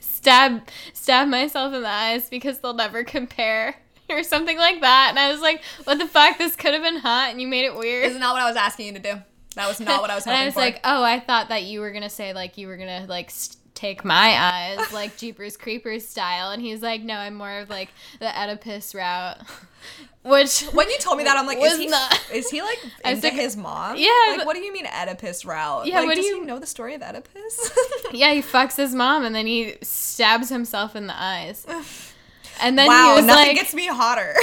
[0.00, 3.76] stab, stab myself in the eyes because they'll never compare.
[4.10, 6.36] Or something like that, and I was like, "What the fuck?
[6.36, 8.46] This could have been hot, and you made it weird." This is not what I
[8.46, 9.14] was asking you to do.
[9.56, 10.60] That was not what I was and I was for.
[10.60, 13.56] like, oh, I thought that you were gonna say like you were gonna like s
[13.74, 14.36] take my
[14.78, 17.88] eyes like Jeepers Creepers style, and he's like, no, I'm more of like
[18.20, 19.38] the Oedipus route,
[20.24, 23.26] which when you told me that, I'm like, is he, not- is he like into
[23.26, 23.96] like, his mom?
[23.96, 25.86] yeah, Like, what do you mean Oedipus route?
[25.86, 27.72] Yeah, Like, what do you- he know the story of Oedipus?
[28.12, 31.66] yeah, he fucks his mom, and then he stabs himself in the eyes,
[32.62, 34.34] and then wow, he was nothing like, gets me hotter.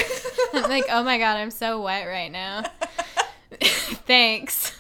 [0.53, 2.63] I'm like, oh my god, I'm so wet right now.
[3.61, 4.77] Thanks.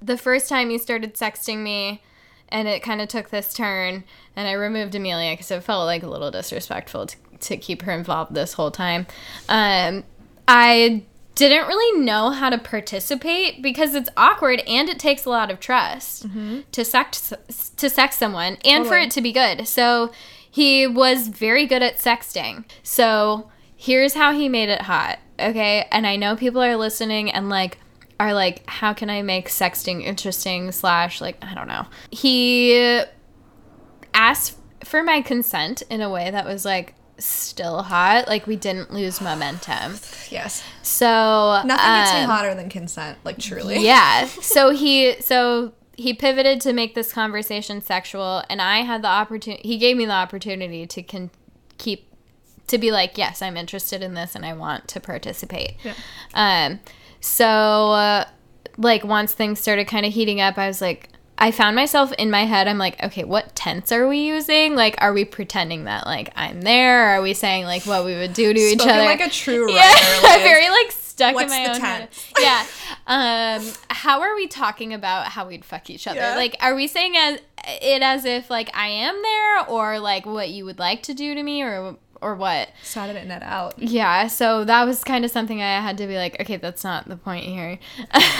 [0.00, 2.02] The first time he started sexting me,
[2.50, 4.04] and it kind of took this turn,
[4.36, 7.92] and I removed Amelia because it felt like a little disrespectful to, to keep her
[7.92, 9.06] involved this whole time.
[9.48, 10.04] Um,
[10.46, 15.50] I didn't really know how to participate because it's awkward and it takes a lot
[15.52, 16.26] of trust
[16.72, 17.32] to sex
[17.76, 19.68] to sex someone and for it to be good.
[19.68, 20.10] So
[20.50, 22.64] he was very good at sexting.
[22.82, 25.20] So here's how he made it hot.
[25.38, 27.78] okay, and I know people are listening and like
[28.20, 30.72] are like, how can I make sexting interesting?
[30.72, 31.86] Slash, like, I don't know.
[32.10, 33.02] He
[34.14, 38.28] asked for my consent in a way that was like still hot.
[38.28, 39.94] Like we didn't lose momentum.
[40.30, 40.62] Yes.
[40.82, 43.78] So Nothing gets me um, hotter than consent, like truly.
[43.84, 44.26] yeah.
[44.26, 49.66] So he so he pivoted to make this conversation sexual, and I had the opportunity.
[49.66, 51.30] He gave me the opportunity to con-
[51.76, 52.06] keep
[52.68, 55.74] to be like, yes, I'm interested in this, and I want to participate.
[55.82, 55.94] Yeah.
[56.34, 56.80] Um.
[57.20, 57.46] So,
[57.92, 58.24] uh,
[58.76, 61.10] like once things started kind of heating up, I was like.
[61.40, 62.66] I found myself in my head.
[62.66, 64.74] I'm like, okay, what tense are we using?
[64.74, 67.10] Like, are we pretending that like I'm there?
[67.10, 69.04] Are we saying like what we would do to each other?
[69.04, 69.76] like a true writer.
[69.76, 70.42] Yeah, Liz.
[70.42, 72.08] very like stuck in my own head.
[72.40, 72.66] Yeah.
[73.06, 76.20] Um, how are we talking about how we'd fuck each other?
[76.20, 76.34] Yeah.
[76.36, 77.40] Like, are we saying as
[77.80, 81.34] it as if like I am there, or like what you would like to do
[81.34, 82.70] to me, or or what?
[82.82, 83.78] So how it net out?
[83.78, 84.26] Yeah.
[84.28, 87.16] So that was kind of something I had to be like, okay, that's not the
[87.16, 87.78] point here.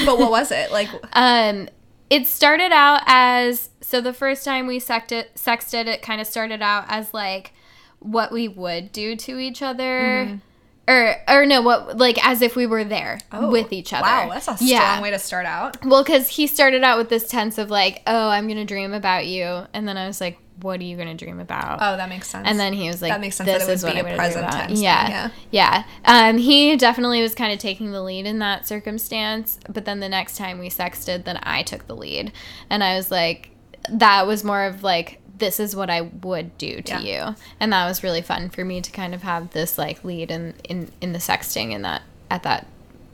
[0.05, 0.71] But what was it?
[0.79, 1.69] Like Um,
[2.11, 6.63] it started out as so the first time we sexted, sexted it kind of started
[6.63, 7.53] out as like
[8.01, 10.41] what we would do to each other.
[10.89, 13.19] Or, or no, what like as if we were there
[13.51, 14.07] with each other.
[14.07, 15.85] Oh, Wow, that's a strong way to start out.
[15.85, 19.27] Well, because he started out with this tense of like, oh, I'm gonna dream about
[19.27, 21.79] you, and then I was like, what are you gonna dream about?
[21.81, 22.47] Oh, that makes sense.
[22.49, 24.09] and then he was like, That makes sense This that it is would what be
[24.09, 25.85] I'm a present tense thing, Yeah, yeah.
[26.05, 29.59] Um, he definitely was kind of taking the lead in that circumstance.
[29.69, 32.33] But then the next time we sexted, then I took the lead,
[32.71, 33.51] and I was like,
[33.91, 35.21] that was more of like.
[35.39, 37.29] This is what I would do to Yeah.
[37.31, 40.33] you, and that was really fun for me to kind of have this like lead
[40.33, 42.67] in in in the sexting in that at that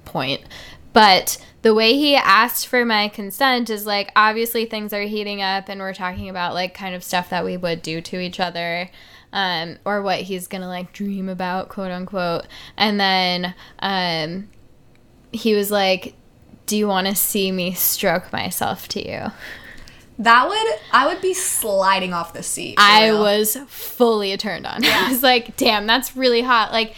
[0.06, 0.40] point.
[0.94, 5.68] But the way he asked for my consent is like obviously things are heating up
[5.68, 8.88] and we're talking about like kind of stuff that we would do to each other.
[9.32, 12.46] Um, or what he's gonna like dream about, quote unquote.
[12.76, 14.48] And then um,
[15.32, 16.14] he was like,
[16.66, 19.32] Do you wanna see me stroke myself to you?
[20.18, 22.76] that would I would be sliding off the seat.
[22.78, 23.20] I real.
[23.20, 24.84] was fully turned on.
[24.84, 26.72] I was like, damn, that's really hot.
[26.72, 26.94] Like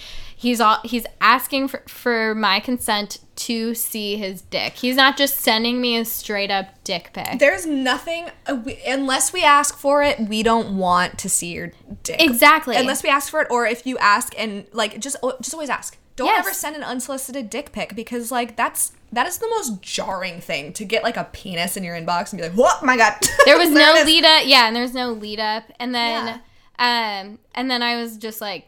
[0.47, 4.75] he's all he's asking for, for my consent to see his dick.
[4.75, 7.41] He's not just sending me a straight up dick pic.
[7.41, 10.21] There's nothing uh, unless we ask for it.
[10.21, 11.73] We don't want to see your
[12.05, 12.23] dick.
[12.23, 12.77] Exactly.
[12.77, 15.99] Unless we ask for it, or if you ask and like just just always ask.
[16.15, 16.47] Don't Yes.
[16.47, 20.73] ever send an unsolicited dick pic because like that's that is the most jarring thing
[20.75, 22.83] to get like a penis in your inbox and be like, "What?
[22.85, 24.45] my god!" there was no lead up.
[24.47, 25.65] Yeah, and there was no lead up.
[25.81, 26.41] And then
[26.79, 28.67] um and then I was just like,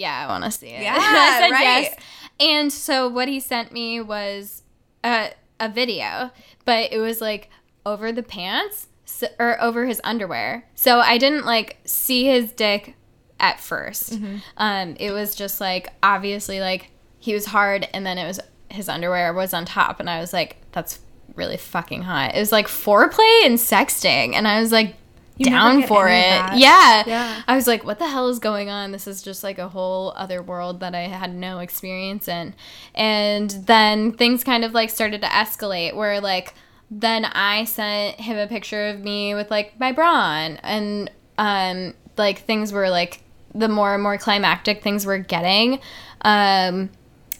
[0.00, 0.82] yeah, I want to see it.
[0.82, 1.62] Yeah, And I said right.
[1.62, 1.96] yes.
[2.40, 4.62] And so what he sent me was
[5.04, 6.30] a a video,
[6.64, 7.50] but it was like
[7.84, 10.64] over the pants so, or over his underwear.
[10.74, 12.94] So I didn't like see his dick
[13.38, 14.36] at 1st Mm-hmm.
[14.56, 18.40] Um, it was just like obviously like he was hard, and then it was
[18.70, 21.00] his underwear was on top, and I was like, that's
[21.34, 22.34] really fucking hot.
[22.34, 24.96] It was like foreplay and sexting, and I was like.
[25.40, 26.12] Never down for it.
[26.12, 26.58] any of that.
[26.58, 27.04] Yeah.
[27.06, 27.42] Yeah.
[27.46, 28.92] I was like, what the hell is going on?
[28.92, 32.54] This is just like a whole other world that I had no experience in.
[32.94, 36.54] And then things kind of like started to escalate where like
[36.90, 41.94] then I sent him a picture of me with like my bra on and um
[42.16, 43.22] like things were like
[43.54, 45.80] the more and more climactic things were getting.
[46.22, 46.90] Um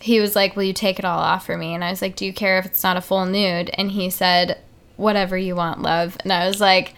[0.01, 2.17] he was like, "Will you take it all off for me?" And I was like,
[2.17, 4.59] "Do you care if it's not a full nude?" And he said,
[4.97, 6.95] "Whatever you want, love." And I was like,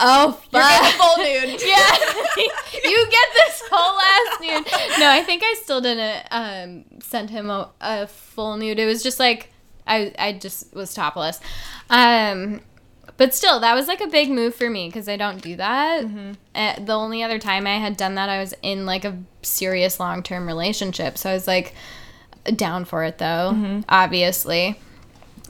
[0.00, 1.62] "Oh fuck." You're getting full nude.
[1.66, 1.96] yeah,
[2.84, 5.00] you get this whole ass nude.
[5.00, 8.78] No, I think I still didn't um, send him a, a full nude.
[8.78, 9.50] It was just like
[9.86, 11.40] I I just was topless.
[11.90, 12.60] Um,
[13.16, 16.04] but still, that was like a big move for me because I don't do that.
[16.54, 20.00] Uh, the only other time I had done that, I was in like a serious
[20.00, 21.18] long term relationship.
[21.18, 21.74] So I was like
[22.56, 24.80] down for it though, obviously.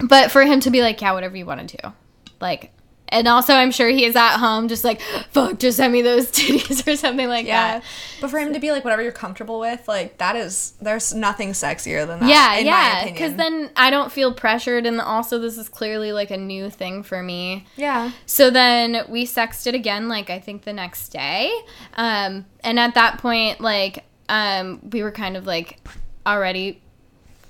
[0.00, 1.92] But for him to be like, yeah, whatever you want to do,
[2.40, 2.72] like.
[3.12, 5.00] And also, I'm sure he is at home, just like,
[5.30, 7.78] fuck, just send me those titties or something like Yeah.
[7.78, 7.84] that.
[8.20, 11.50] But for him to be like whatever you're comfortable with, like that is there's nothing
[11.50, 12.28] sexier than that.
[12.28, 13.04] Yeah, yeah.
[13.04, 17.02] Because then I don't feel pressured, and also this is clearly like a new thing
[17.02, 17.66] for me.
[17.76, 18.10] Yeah.
[18.26, 21.52] So then we sexted again, like I think the next day.
[21.94, 25.78] Um, and at that point, like um, we were kind of like
[26.26, 26.80] already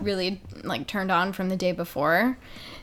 [0.00, 2.36] really like turned on from the day before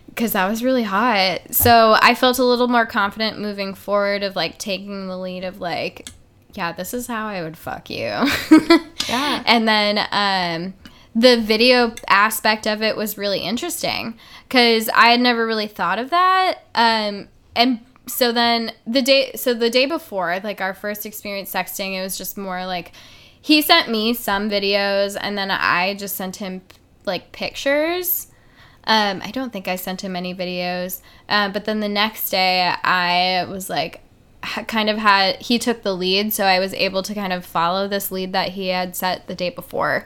[0.09, 1.41] because that was really hot.
[1.51, 5.61] So I felt a little more confident moving forward of like taking the lead of
[5.61, 6.09] like,
[6.53, 8.13] yeah, this is how I would fuck you.
[9.09, 9.43] Yeah.
[9.45, 10.73] And then um,
[11.15, 16.11] the video aspect of it was really interesting because I had never really thought of
[16.11, 16.59] that.
[16.75, 21.97] Um, and so then the day, so the day before, like our first experience sexting,
[21.97, 22.91] it was just more like
[23.41, 26.61] he sent me some videos and then I just sent him
[27.05, 28.27] like pictures.
[28.89, 31.01] Um, I don't think I sent him any videos.
[31.29, 34.01] Uh, but then the next day, I was like,
[34.67, 37.87] kind of had he took the lead, so I was able to kind of follow
[37.87, 40.05] this lead that he had set the day before.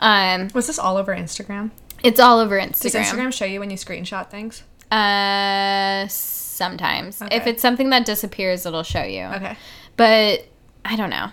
[0.00, 1.70] Um, Was this all over Instagram?
[2.02, 3.32] it's all over instagram Does Instagram.
[3.32, 4.64] Show you when you screenshot things?
[4.90, 9.24] Uh, sometimes if it's something that disappears, it'll show you.
[9.24, 9.56] Okay.
[9.96, 10.46] But
[10.84, 11.30] I don't know.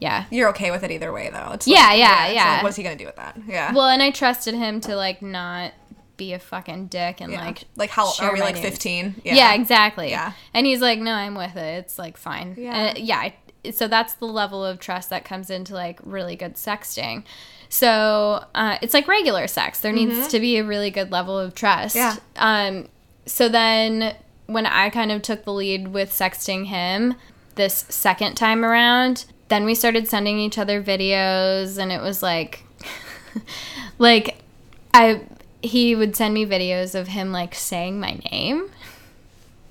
[0.00, 0.24] Yeah.
[0.30, 1.52] You're okay with it either way, though.
[1.52, 2.52] It's Yeah, yeah, it's yeah.
[2.54, 3.36] like, what's he gonna do with that?
[3.46, 3.72] Yeah.
[3.72, 5.72] Well, and I trusted him to like not
[6.18, 7.44] be a fucking dick and yeah.
[7.46, 9.22] like like how are we like 15?
[9.24, 9.54] Yeah.
[9.54, 10.10] exactly.
[10.10, 10.32] Yeah.
[10.52, 11.78] And he's like, no, I'm with it.
[11.78, 12.54] It's like fine.
[12.58, 12.92] Yeah.
[12.96, 13.30] Yeah.
[13.64, 13.72] yeah.
[13.72, 17.24] So that's the level of trust that comes into like really good sexting.
[17.70, 19.80] So uh, it's like regular sex.
[19.80, 21.96] There needs to be a really good level of trust.
[21.96, 22.16] Yeah.
[22.36, 22.88] Um.
[23.26, 24.16] So then
[24.46, 27.14] when I kind of took the lead with sexting him
[27.56, 32.64] this second time around, then we started sending each other videos, and it was like,
[33.98, 34.38] like,
[34.94, 35.20] I
[35.62, 38.70] he would send me videos of him like saying my name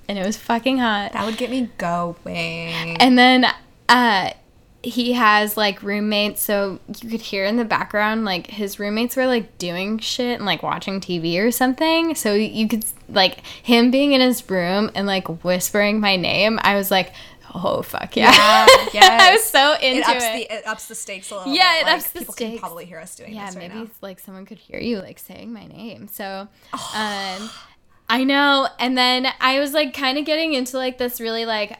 [0.08, 1.12] and it was fucking hot.
[1.12, 2.96] That would get me going.
[3.00, 3.46] And then
[3.88, 4.30] uh
[4.82, 9.26] he has like roommates so you could hear in the background like his roommates were
[9.26, 12.14] like doing shit and like watching TV or something.
[12.14, 16.58] So you could like him being in his room and like whispering my name.
[16.62, 17.12] I was like,
[17.54, 18.32] "Oh fuck yeah."
[18.92, 20.32] Yeah, I was so into it ups it.
[20.32, 21.54] the it ups the stakes a little.
[21.54, 21.80] Yeah, bit.
[21.80, 23.90] it like, ups the people can probably hear us doing yeah, this right maybe now.
[24.00, 26.08] like someone could hear you like saying my name.
[26.08, 27.50] So, um,
[28.08, 28.68] I know.
[28.78, 31.78] And then I was like kind of getting into like this really like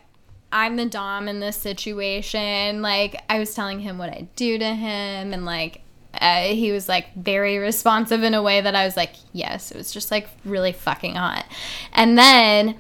[0.53, 2.83] I'm the dom in this situation.
[2.83, 5.83] Like I was telling him what I do to him, and like
[6.15, 9.77] uh, he was like very responsive in a way that I was like, yes, it
[9.77, 11.45] was just like really fucking hot.
[11.93, 12.77] And then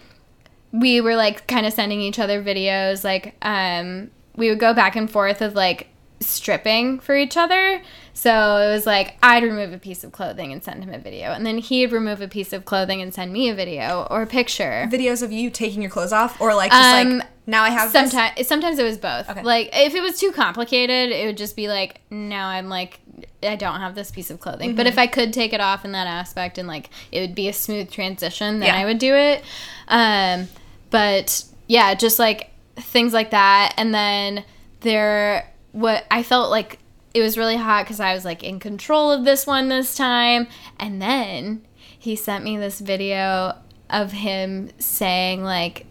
[0.73, 4.95] we were like kind of sending each other videos like um we would go back
[4.97, 5.89] and forth of like
[6.21, 7.81] stripping for each other
[8.13, 11.29] so it was like i'd remove a piece of clothing and send him a video
[11.33, 14.27] and then he'd remove a piece of clothing and send me a video or a
[14.27, 17.71] picture Videos of you taking your clothes off, or like just Um, like now I
[17.71, 18.11] have this?
[18.11, 19.43] sometimes sometimes it was both Okay.
[19.43, 23.01] like if it was too complicated it would just be like now i'm like
[23.43, 24.93] i don't have this piece of clothing but Mm-hmm.
[24.93, 27.53] if i could take it off in that aspect and like it would be a
[27.53, 28.81] smooth transition then Yeah.
[28.81, 29.45] i would do it
[29.89, 30.49] um
[30.91, 34.45] but yeah just like things like that and then
[34.81, 36.79] there what i felt like
[37.15, 40.47] it was really hot because i was like in control of this one this time
[40.79, 41.63] and then
[41.99, 43.55] he sent me this video
[43.91, 45.87] of him saying like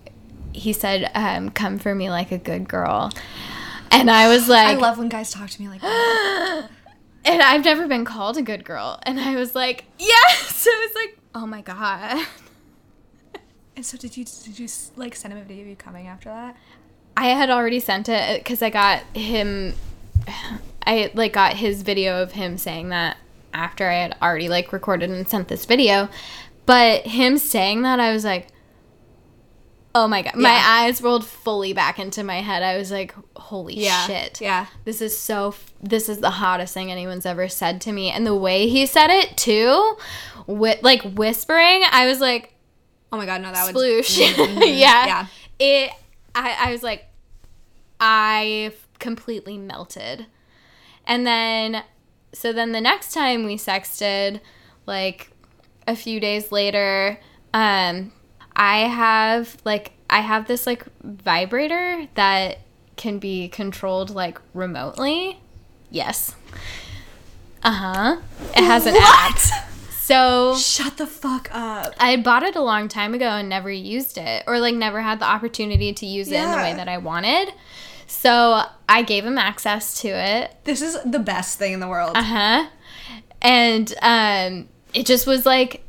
[0.53, 3.11] he said um, come for me like a good girl
[3.91, 5.81] and i was like I love when guys talk to me like.
[7.27, 10.89] and i've never been called a good girl and i was like yes So it
[10.89, 12.25] was like oh my god
[13.77, 16.29] and so did you did you like send him a video of you coming after
[16.29, 16.57] that?
[17.15, 19.75] I had already sent it because I got him.
[20.85, 23.17] I like got his video of him saying that
[23.53, 26.09] after I had already like recorded and sent this video,
[26.65, 28.47] but him saying that I was like,
[29.99, 32.61] oh my god, my eyes rolled fully back into my head.
[32.61, 34.67] I was like, holy shit, Yeah.
[34.85, 35.49] this is so.
[35.49, 38.85] f- This is the hottest thing anyone's ever said to me, and the way he
[38.85, 39.97] said it too,
[40.45, 42.53] with like whispering, I was like,
[43.11, 44.19] Oh my god, no, that was sploosh.
[44.35, 44.61] Mm-hmm.
[44.63, 45.05] yeah.
[45.05, 45.25] Yeah.
[45.59, 45.91] It
[46.35, 47.05] I, I was like
[47.99, 50.25] I completely melted.
[51.05, 51.83] And then
[52.33, 54.41] so then the next time we sexted,
[54.85, 55.31] like
[55.87, 57.19] a few days later,
[57.53, 58.11] um
[58.57, 62.59] I have like I have this like vibrator that
[62.95, 65.39] can be controlled like remotely.
[65.91, 66.35] Yes.
[67.63, 68.17] Uh-huh.
[68.55, 69.37] It has an app.
[69.91, 71.93] So Shut the fuck up.
[71.99, 75.19] I bought it a long time ago and never used it, or like never had
[75.19, 77.53] the opportunity to use it in the way that I wanted.
[78.07, 80.55] So I gave him access to it.
[80.63, 82.15] This is the best thing in the world.
[82.15, 82.67] Uh huh.
[83.41, 85.83] And um, it just was like,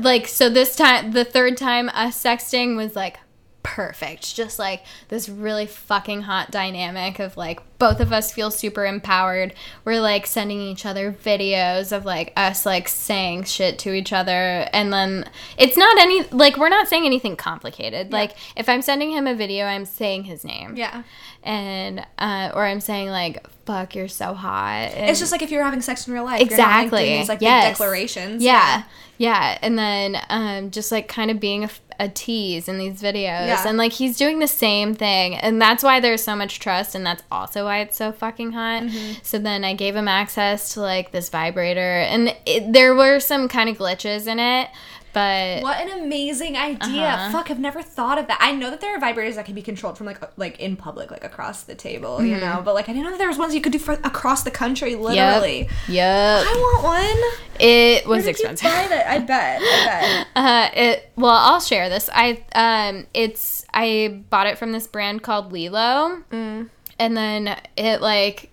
[0.00, 3.18] like so this time, the third time us sexting was like
[3.66, 4.34] perfect.
[4.34, 9.52] Just like this really fucking hot dynamic of like both of us feel super empowered.
[9.84, 14.68] We're like sending each other videos of like us like saying shit to each other.
[14.72, 18.12] And then it's not any, like, we're not saying anything complicated.
[18.12, 20.76] Like, if I'm sending him a video, I'm saying his name.
[20.76, 21.02] yeah.
[21.42, 24.90] And, uh, or I'm saying like, fuck, you're so hot.
[24.94, 26.40] It's just like if you're having sex in real life.
[26.40, 27.04] You're not, like, Exactly.
[27.04, 27.68] doing these like yes.
[27.68, 28.42] declarations.
[28.42, 28.82] Yeah.
[29.18, 29.58] yeah.
[29.62, 33.46] And then um, just like kind of being a, f- a tease in these videos.
[33.46, 33.64] Yeah.
[33.66, 35.34] And like he's doing the same thing.
[35.34, 36.94] And that's why there's so much trust.
[36.94, 38.82] And that's also why it's so fucking hot.
[38.84, 39.14] Mm-hmm.
[39.22, 41.80] So then I gave him access to like this vibrator.
[41.80, 44.70] And it, there were some kind of glitches in it.
[45.16, 47.06] But What an amazing idea!
[47.08, 47.30] Uh-huh.
[47.32, 48.36] Fuck, I've never thought of that.
[48.38, 51.10] I know that there are vibrators that can be controlled from like like in public,
[51.10, 52.60] like across the table, you know.
[52.62, 54.50] But like I didn't know that there was ones you could do for across the
[54.50, 55.60] country, literally.
[55.60, 55.70] Yep.
[55.88, 56.46] Yep.
[56.46, 57.40] I want one.
[57.58, 58.64] It was Where did you expensive.
[58.70, 59.06] buy that?
[59.10, 59.60] I bet.
[59.62, 60.44] I bet.
[60.44, 62.10] Uh, it well, I'll share this.
[62.12, 66.68] I um, it's I bought it from this brand called Lelo, Mm.
[66.98, 68.50] and then it like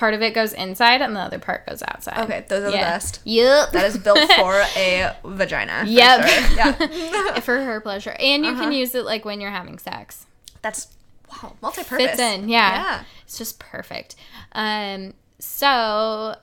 [0.00, 2.24] part of it goes inside and the other part goes outside.
[2.24, 3.20] Okay, those are the best.
[3.24, 5.80] Yep, That is built for a vagina.
[5.84, 6.26] for Yep.
[6.28, 6.56] sure.
[6.56, 7.40] Yeah.
[7.40, 8.62] for her pleasure, and you Uh-huh.
[8.62, 10.24] can use it like when you're having sex.
[10.62, 10.88] That's
[11.30, 12.06] wow, multi-purpose.
[12.12, 12.72] Fits in, yeah.
[12.72, 13.04] Yeah.
[13.24, 14.16] It's just perfect.
[14.52, 16.34] Um, so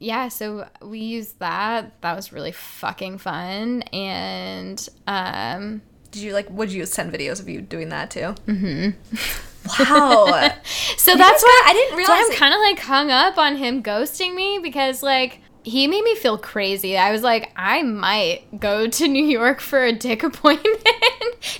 [0.00, 2.00] yeah, so we used that.
[2.02, 5.82] That was really fucking fun, and um.
[6.10, 6.48] Did you like?
[6.50, 8.34] Would you send videos of you doing that too?
[8.46, 8.90] Mm-hmm.
[9.78, 10.52] Wow.
[10.96, 14.34] So that's why I didn't realize I'm kind of like hung up on him ghosting
[14.34, 16.96] me because like he made me feel crazy.
[16.98, 20.86] I was like, I might go to New York for a dick appointment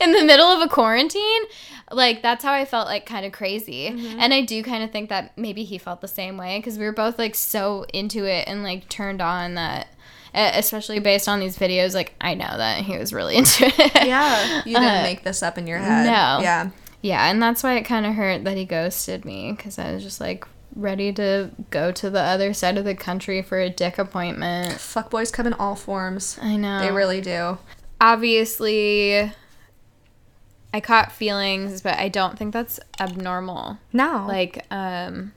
[0.01, 1.43] in the middle of a quarantine.
[1.91, 3.89] Like that's how I felt like kind of crazy.
[3.91, 4.21] Mm-hmm.
[4.21, 6.85] And I do kind of think that maybe he felt the same way because we
[6.85, 9.89] were both like so into it and like turned on that
[10.35, 14.07] especially based on these videos like I know that he was really into it.
[14.07, 14.59] yeah.
[14.59, 16.05] You didn't Uh, make this up in your head.
[16.05, 16.41] no.
[16.43, 16.71] Yeah.
[17.03, 20.03] Yeah, and that's why it kind of hurt that he ghosted me because I was
[20.03, 20.45] just like
[20.75, 24.75] ready to go to the other side of the country for a dick appointment.
[24.75, 26.39] Fuckboys come in all forms.
[26.41, 26.81] I know.
[26.81, 27.59] They really do.
[28.01, 29.33] obviously
[30.73, 33.79] I caught feelings, but I don't think that's abnormal.
[33.93, 34.25] No.
[34.29, 35.33] Like, um,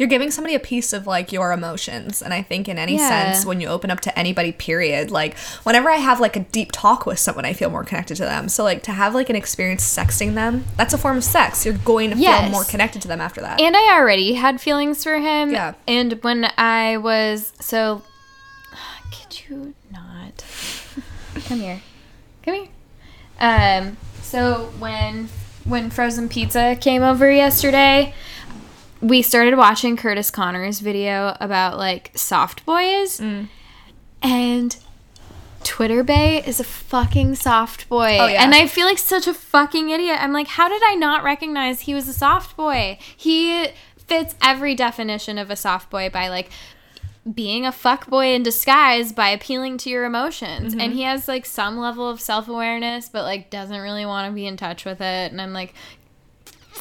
[0.00, 3.32] you're giving somebody a piece of like your emotions and i think in any Yeah.
[3.32, 6.72] sense when you open up to anybody period like whenever i have like a deep
[6.72, 9.36] talk with someone i feel more connected to them so like to have like an
[9.36, 12.40] experience sexting them that's a form of sex you're going to Yes.
[12.44, 15.50] feel more connected to them after that and I already had feelings for him.
[15.52, 15.74] Yeah.
[15.86, 18.02] And when I was so,
[19.12, 20.44] could you not
[21.46, 21.80] come here?
[22.42, 22.68] Come here.
[23.38, 23.96] Um.
[24.22, 25.28] So when
[25.64, 28.14] when frozen pizza came over yesterday,
[29.00, 33.48] we started watching Curtis Connor's video about like soft boys, Mm.
[34.22, 34.76] and
[35.62, 38.18] Twitter Bae is a fucking soft boy.
[38.18, 38.42] Oh, yeah.
[38.42, 40.18] And I feel like such a fucking idiot.
[40.20, 42.98] I'm like, how did I not recognize he was a soft boy?
[43.16, 46.50] He fits every definition of a soft boy by like
[47.34, 50.72] being a fuck boy in disguise by appealing to your emotions.
[50.72, 50.80] Mm-hmm.
[50.80, 54.34] And he has like some level of self awareness, but like doesn't really want to
[54.34, 55.30] be in touch with it.
[55.30, 55.74] And I'm like,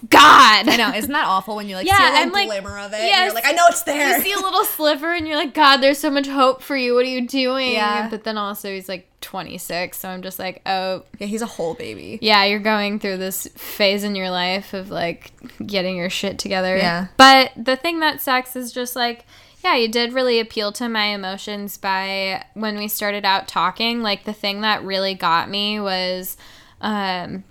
[0.10, 0.68] God.
[0.70, 2.94] i know isn't that awful when you like Yeah, see a little like- glimmer of
[2.94, 5.28] it yes, and you're like i know it's there You see a little sliver and
[5.28, 6.94] you're like, God, there's so much hope for you.
[6.94, 7.74] What are you doing?
[7.74, 8.08] Yeah.
[8.10, 11.74] But then also he's like 26, so I'm just like, oh, yeah he's a whole
[11.74, 15.32] baby yeah, you're going through this phase in your life of like
[15.66, 16.78] getting your shit together.
[16.78, 17.08] Yeah.
[17.18, 19.26] But the thing that sucks is just like,
[19.64, 24.02] yeah, you did really appeal to my emotions by when we started out talking.
[24.02, 26.38] Like the thing that really got me was
[26.82, 27.44] um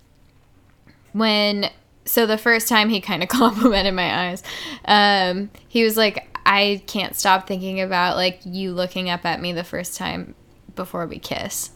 [1.12, 1.70] when
[2.08, 4.42] so the first time he kind of complimented my eyes.
[4.84, 9.52] Um he was like I can't stop thinking about like you looking up at me
[9.52, 10.34] the first time
[10.74, 11.70] before we kiss.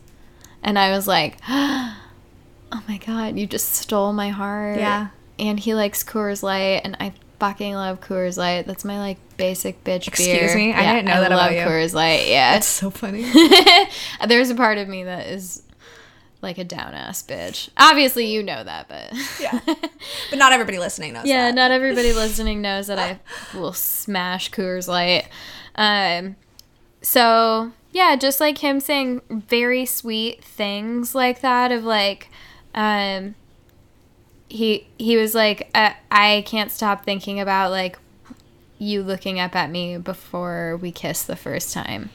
[0.62, 5.08] And I was like, "Oh my god, you just stole my heart." Yeah.
[5.38, 8.66] And he likes Coors Light and I fucking love Coors Light.
[8.66, 10.54] That's my like basic bitch Excuse beer.
[10.54, 10.72] me?
[10.72, 11.60] I didn't know that love about you.
[11.60, 12.28] I love Coors Light.
[12.28, 12.54] Yeah.
[12.54, 13.30] that's so funny
[14.28, 15.62] There's a part of me that is
[16.42, 17.68] like a down ass bitch.
[17.76, 21.54] Obviously, you know that, but yeah but not everybody listening knows yeah, that.
[21.54, 23.20] not everybody listening knows that I
[23.56, 25.28] will smash Coors Light.
[25.76, 26.36] Um,
[27.00, 32.28] so yeah, just like him saying very sweet things like that of like,
[32.74, 33.34] um,
[34.48, 37.98] he he was like, I, I can't stop thinking about like
[38.78, 42.10] you looking up at me before we kiss the first time.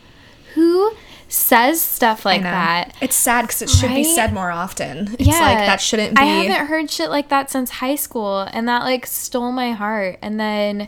[0.56, 0.94] Who
[1.28, 2.96] says stuff like that?
[3.02, 6.26] it's sad because it should be said more often it's like that shouldn't be I
[6.26, 10.20] haven't heard shit like that since high school, and that like stole my heart.
[10.22, 10.88] And then,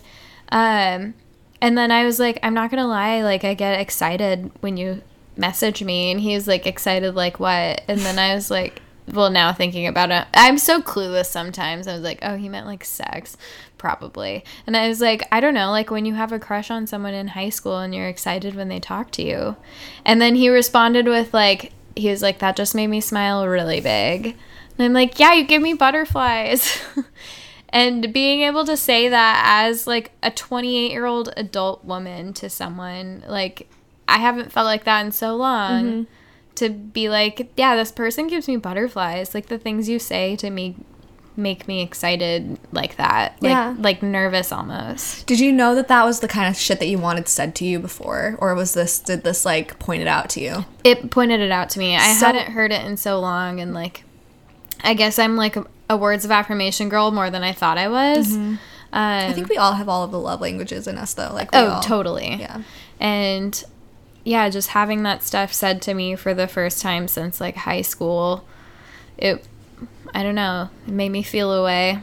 [0.52, 1.14] um,
[1.62, 5.02] and then I was like, I'm not gonna lie, like I get excited when you
[5.38, 7.82] message me, and he's like excited, like what?
[7.88, 8.82] And then I was like,
[9.12, 11.88] well, now thinking about it, I'm so clueless sometimes.
[11.88, 13.38] I was like, oh, he meant like sex,
[13.80, 14.44] probably.
[14.68, 17.16] And I was like, I don't know, like when you have a crush on someone
[17.16, 19.56] in high school and you're excited when they talk to you.
[20.06, 23.82] And then he responded with like, he was like, that just made me smile really
[23.82, 24.38] big.
[24.78, 26.80] And I'm like, yeah, you give me butterflies.
[27.70, 32.50] and being able to say that as like a 28 year old adult woman to
[32.50, 33.68] someone, like,
[34.08, 35.84] I haven't felt like that in so long.
[35.84, 36.04] Mm-hmm.
[36.56, 39.34] To be like, yeah, this person gives me butterflies.
[39.34, 40.76] Like the things you say to me
[41.40, 43.34] make me excited like that.
[43.42, 43.76] Like, Yeah.
[43.80, 45.26] like nervous almost.
[45.26, 47.66] Did you know that that was the kind of shit that you wanted said to
[47.66, 50.66] you before, or was this did this like point it out to you?
[50.84, 51.96] It pointed it out to me.
[51.96, 54.04] I So- hadn't heard it in so long, and like,
[54.84, 57.88] I guess I'm like a, a words of affirmation girl more than I thought I
[57.88, 58.36] was.
[58.36, 58.60] Um,
[58.92, 61.32] I think we all have all of the love languages in us, though.
[61.34, 62.36] Like, we oh, all- totally.
[62.40, 62.62] Yeah.
[63.00, 63.64] And
[64.24, 67.82] yeah, just having that stuff said to me for the first time since like high
[67.82, 68.46] school,
[69.18, 69.46] it,
[70.14, 72.00] I don't know, it made me feel a way.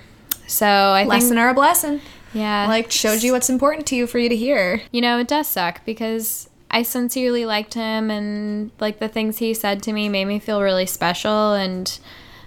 [0.46, 2.00] So I Lesson think, or a blessing.
[2.32, 4.82] yeah, Like, showed you what's important to you for you to hear.
[4.92, 9.54] you know, it does suck because I sincerely liked him and like the things he
[9.54, 11.54] said to me made me feel really special.
[11.54, 11.98] And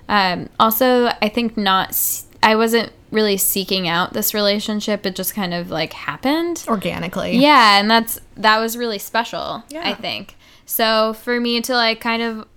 [0.08, 1.98] um, also, I think not,
[2.42, 5.06] I wasn't really seeking out this relationship.
[5.06, 6.64] It just kind of like happened.
[6.68, 7.38] Organically.
[7.38, 9.82] Yeah, and that's that was really special, Yeah.
[9.90, 10.36] I think.
[10.66, 12.48] So for me to like kind of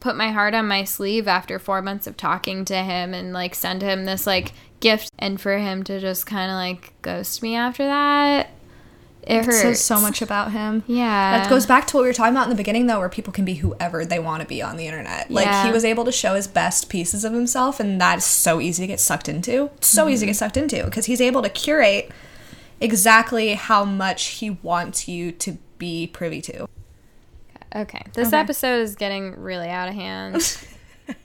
[0.00, 3.54] put my heart on my sleeve after 4 months of talking to him and like
[3.54, 7.54] send him this like gift and for him to just kind of like ghost me
[7.54, 8.50] after that
[9.26, 10.84] it It hurts says so much about him.
[10.86, 11.38] Yeah.
[11.38, 13.32] That goes back to what we were talking about in the beginning, though, where people
[13.32, 15.32] can be whoever they want to be on the internet.
[15.32, 15.66] Like, Yeah.
[15.66, 18.86] he was able to show his best pieces of himself, and that's so easy to
[18.86, 19.70] get sucked into.
[19.80, 20.30] So easy to mm-hmm.
[20.30, 22.12] get sucked into because he's able to curate
[22.80, 26.68] exactly how much he wants you to be privy to.
[27.74, 28.02] Okay.
[28.14, 28.38] This Okay.
[28.38, 30.58] episode is getting really out of hand.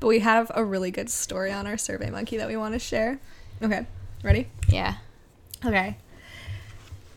[0.00, 3.20] But we have a really good story on our SurveyMonkey that we want to share.
[3.62, 3.86] Okay,
[4.24, 4.48] ready?
[4.68, 4.96] yeah.
[5.64, 5.96] Okay.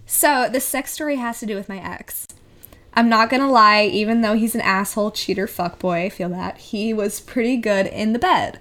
[0.06, 2.28] So, the sex story has to do with my ex.
[2.94, 6.94] I'm not gonna lie, even though he's an asshole, cheater, fuckboy, I feel that, he
[6.94, 8.60] was pretty good in the bed.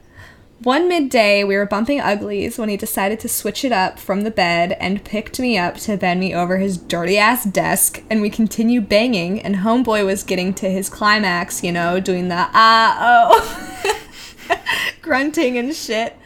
[0.63, 4.31] One midday, we were bumping uglies when he decided to switch it up from the
[4.31, 8.31] bed and picked me up to bend me over his dirty ass desk, and we
[8.31, 14.59] continued banging, and Homeboy was getting to his climax, you know, doing the ah oh,
[15.03, 16.17] grunting and shit.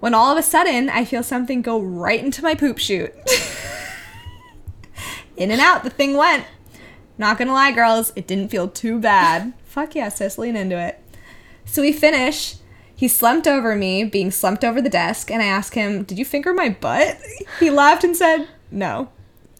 [0.00, 3.12] When all of a sudden, I feel something go right into my poop chute.
[5.36, 6.44] In and out, the thing went.
[7.18, 9.52] Not gonna lie, girls, it didn't feel too bad.
[9.64, 10.98] Fuck yeah, sis, lean into it.
[11.64, 12.56] So we finish.
[13.02, 16.24] He slumped over me, being slumped over the desk, and I asked him, Did you
[16.24, 17.18] finger my butt?
[17.58, 19.08] He laughed and said, No.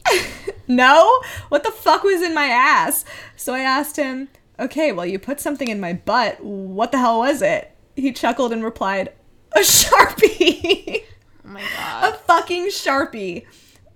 [0.69, 1.21] no?
[1.49, 3.05] What the fuck was in my ass?
[3.35, 4.29] So I asked him,
[4.61, 6.41] Okay, well, you put something in my butt.
[6.41, 7.77] What the hell was it?
[7.97, 9.13] He chuckled and replied,
[9.57, 11.03] A sharpie.
[11.45, 12.15] Oh my god.
[12.15, 13.45] a fucking sharpie.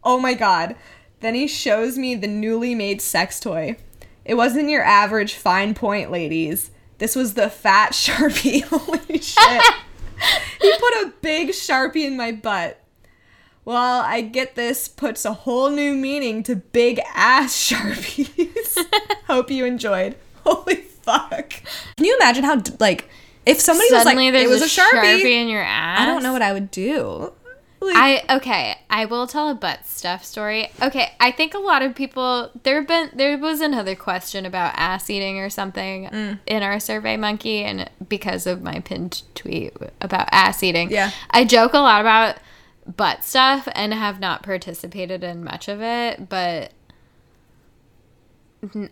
[0.03, 0.74] Oh my god.
[1.20, 3.76] Then he shows me the newly made sex toy.
[4.24, 6.72] It wasn't your average fine point, ladies.
[6.99, 8.62] This was the fat sharpie.
[8.64, 9.62] Holy shit.
[10.61, 12.80] he put a big sharpie in my butt.
[13.64, 18.78] Well, I get this puts a whole new meaning to big ass sharpies.
[19.26, 20.16] Hope you enjoyed.
[20.44, 21.51] Holy fuck.
[21.97, 23.09] Can you imagine how, like,
[23.44, 26.01] if somebody Suddenly was like, it was a sharpie, in your ass.
[26.01, 27.32] I don't know what I would do.
[27.95, 30.70] I okay, I will tell a butt stuff story.
[30.82, 34.72] Okay, I think a lot of people there have been there was another question about
[34.76, 36.39] ass eating or something Mm.
[36.47, 40.91] in our survey monkey and because of my pinned tweet about ass eating.
[40.91, 41.11] Yeah.
[41.30, 42.37] I joke a lot about
[42.97, 46.72] butt stuff and have not participated in much of it, but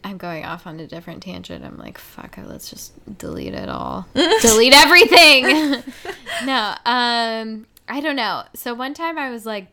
[0.05, 1.65] I'm going off on a different tangent.
[1.65, 4.07] I'm like, fuck it, let's just delete it all.
[4.41, 5.83] delete everything.
[6.45, 8.45] no, um, I don't know.
[8.55, 9.69] So one time I was like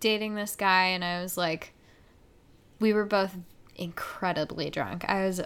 [0.00, 1.72] dating this guy and I was like,
[2.80, 3.36] we were both
[3.76, 5.04] incredibly drunk.
[5.08, 5.40] I was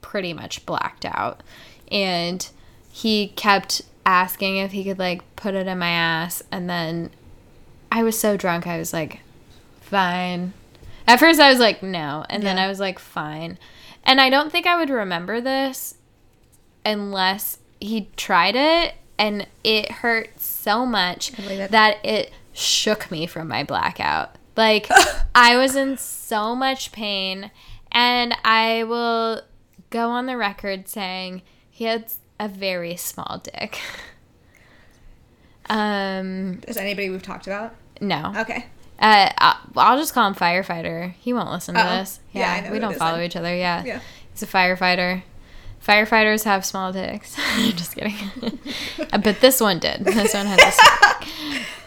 [0.00, 1.42] pretty much blacked out.
[1.90, 2.48] And
[2.90, 6.42] he kept asking if he could like put it in my ass.
[6.50, 7.10] And then
[7.90, 9.20] I was so drunk, I was like,
[9.80, 10.52] fine.
[11.06, 12.24] At first, I was like, no.
[12.30, 13.58] And then I was like, fine.
[14.04, 15.96] And I don't think I would remember this
[16.84, 20.31] unless he tried it and it hurt
[20.62, 21.70] so much it.
[21.70, 24.36] that it shook me from my blackout.
[24.56, 24.88] Like,
[25.34, 27.50] I was in so much pain.
[27.90, 29.42] And I will
[29.90, 32.06] go on the record saying he had
[32.40, 33.78] a very small dick.
[35.70, 37.74] um, Is anybody we've talked about?
[38.00, 38.32] no.
[38.36, 38.66] Okay.
[38.98, 39.30] Uh,
[39.76, 41.12] I'll, just call him firefighter.
[41.14, 41.98] He won't listen to Uh-oh.
[41.98, 42.20] this.
[42.32, 43.26] Yeah, I Yeah, know we don't follow then.
[43.26, 43.54] each other.
[43.54, 43.82] Yeah.
[43.84, 44.00] Yeah.
[44.32, 45.22] he's a firefighter.
[45.86, 47.36] Firefighters have small dicks.
[47.58, 48.14] You're just kidding.
[49.10, 50.04] But this one did.
[50.04, 51.28] This one had a small dick.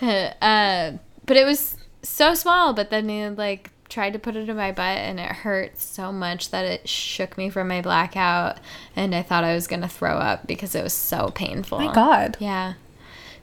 [0.41, 0.91] Uh,
[1.25, 2.73] but it was so small.
[2.73, 6.11] But then he like tried to put it in my butt, and it hurt so
[6.11, 8.57] much that it shook me from my blackout,
[8.95, 11.79] and I thought I was gonna throw up because it was so painful.
[11.79, 12.37] My God.
[12.39, 12.73] Yeah.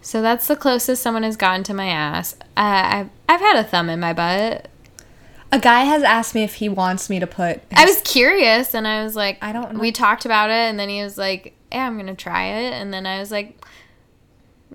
[0.03, 2.37] So that's the closest someone has gotten to my ass.
[2.57, 4.69] Uh, I've I've had a thumb in my butt.
[5.53, 7.61] A guy has asked me if he wants me to put.
[7.75, 9.81] I was curious, and I was like, I don't know.
[9.81, 12.73] We talked about it, and then he was like, yeah, I'm gonna try it.
[12.73, 13.63] And then I was like,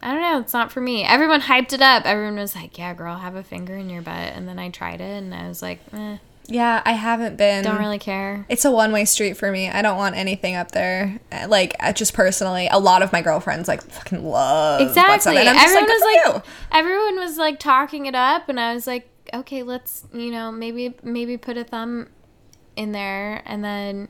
[0.03, 1.03] I don't know, it's not for me.
[1.03, 2.05] Everyone hyped it up.
[2.05, 4.13] Everyone was like, yeah, girl, have a finger in your butt.
[4.35, 7.63] And then I tried it, and I was like, eh, Yeah, I haven't been.
[7.63, 8.45] don't really care.
[8.47, 9.69] It's a one way street for me.
[9.69, 11.19] I don't want anything up there.
[11.31, 15.37] Uh, Like, uh, just personally, a lot of my girlfriends like fucking love Exactly.
[15.37, 16.51] and I'm Everyone like, was like, you.
[16.71, 20.95] everyone was like talking it up, and I was like, okay, let's, you know, maybe
[21.03, 22.07] maybe put a thumb
[22.75, 24.07] in there, and then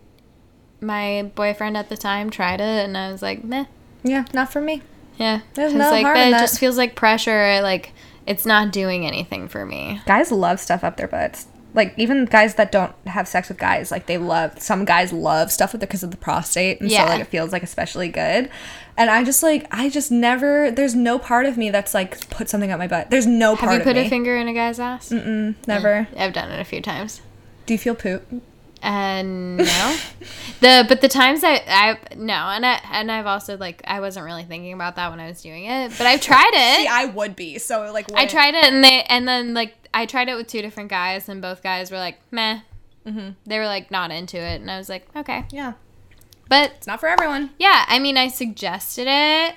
[0.81, 3.65] my boyfriend at the time tried it, and I was like, meh,
[4.03, 4.81] yeah, not for me.
[5.17, 5.41] yeah.
[5.55, 6.41] There's no like, harm in it that.
[6.41, 7.59] just feels like pressure.
[7.61, 7.93] Like
[8.25, 10.01] it's not doing anything for me.
[10.05, 11.47] Guys love stuff up their butts.
[11.73, 14.59] Like even guys that don't have sex with guys, like they love.
[14.59, 17.03] Some guys love stuff with it because of the prostate, and Yeah.
[17.05, 18.49] so like it feels like especially good.
[18.97, 20.71] And I just like I just never.
[20.71, 23.11] There's no part of me that's like put something up my butt.
[23.11, 24.07] There's no Have part you put me.
[24.07, 25.09] a finger in a guy's ass?
[25.09, 26.07] Mm-mm, never.
[26.17, 27.21] I've done it a few times.
[27.67, 28.25] Do you feel poop?
[28.81, 29.97] And no,
[30.61, 34.25] the but the times I I no, and I and I've also like I wasn't
[34.25, 36.81] really thinking about that when I was doing it, but I've tried it.
[36.81, 37.57] See, I would be.
[37.57, 40.61] So like I tried it and they and then like I tried it with two
[40.61, 42.59] different guys and both guys were like meh.
[43.05, 43.29] Mm-hmm.
[43.45, 45.73] They were like not into it and I was like okay, Yeah,
[46.47, 47.51] but it's not for everyone.
[47.57, 49.55] yeah, I mean I suggested it.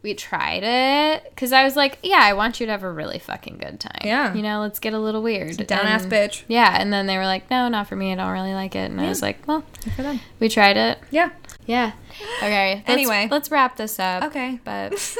[0.00, 3.18] We tried it because I was like, yeah, I want you to have a really
[3.18, 4.00] fucking good time.
[4.04, 4.32] Yeah.
[4.32, 5.56] you know, let's get a little weird.
[5.66, 6.44] Down ass bitch.
[6.46, 8.12] Yeah, and then they were like, no, not for me.
[8.12, 8.90] I don't really like it.
[8.90, 9.64] And I was like, well,
[9.96, 10.20] for them.
[10.38, 10.98] we tried it.
[11.10, 11.30] Yeah.
[11.66, 11.92] Yeah.
[12.38, 12.74] Okay.
[12.86, 13.28] let's- Anyway.
[13.30, 14.22] let's wrap this up.
[14.24, 14.60] Okay.
[14.64, 14.94] But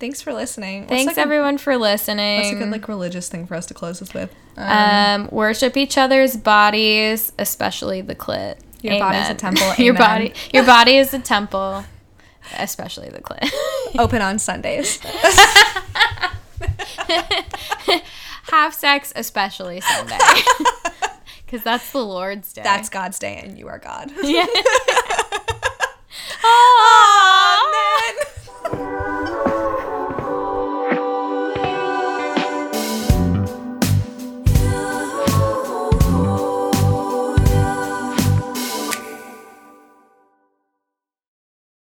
[0.00, 0.80] Thanks for listening.
[0.82, 2.42] What's thanks like a- everyone for listening.
[2.42, 4.34] That's a good like religious thing for us to close this with?
[4.56, 8.56] Um, worship each other's bodies, especially the clit.
[8.82, 9.36] Your body's a Amen.
[9.36, 11.84] temple, your body, your body is a temple,
[12.58, 13.50] Especially the clit.
[13.98, 15.00] Open on Sundays.
[18.50, 20.18] Have sex, especially Sunday.
[21.46, 22.62] Because that's the Lord's day.
[22.64, 24.10] That's God's day, and you are God.
[24.22, 24.46] Yeah.
[26.42, 27.70] oh,
[28.72, 29.53] man.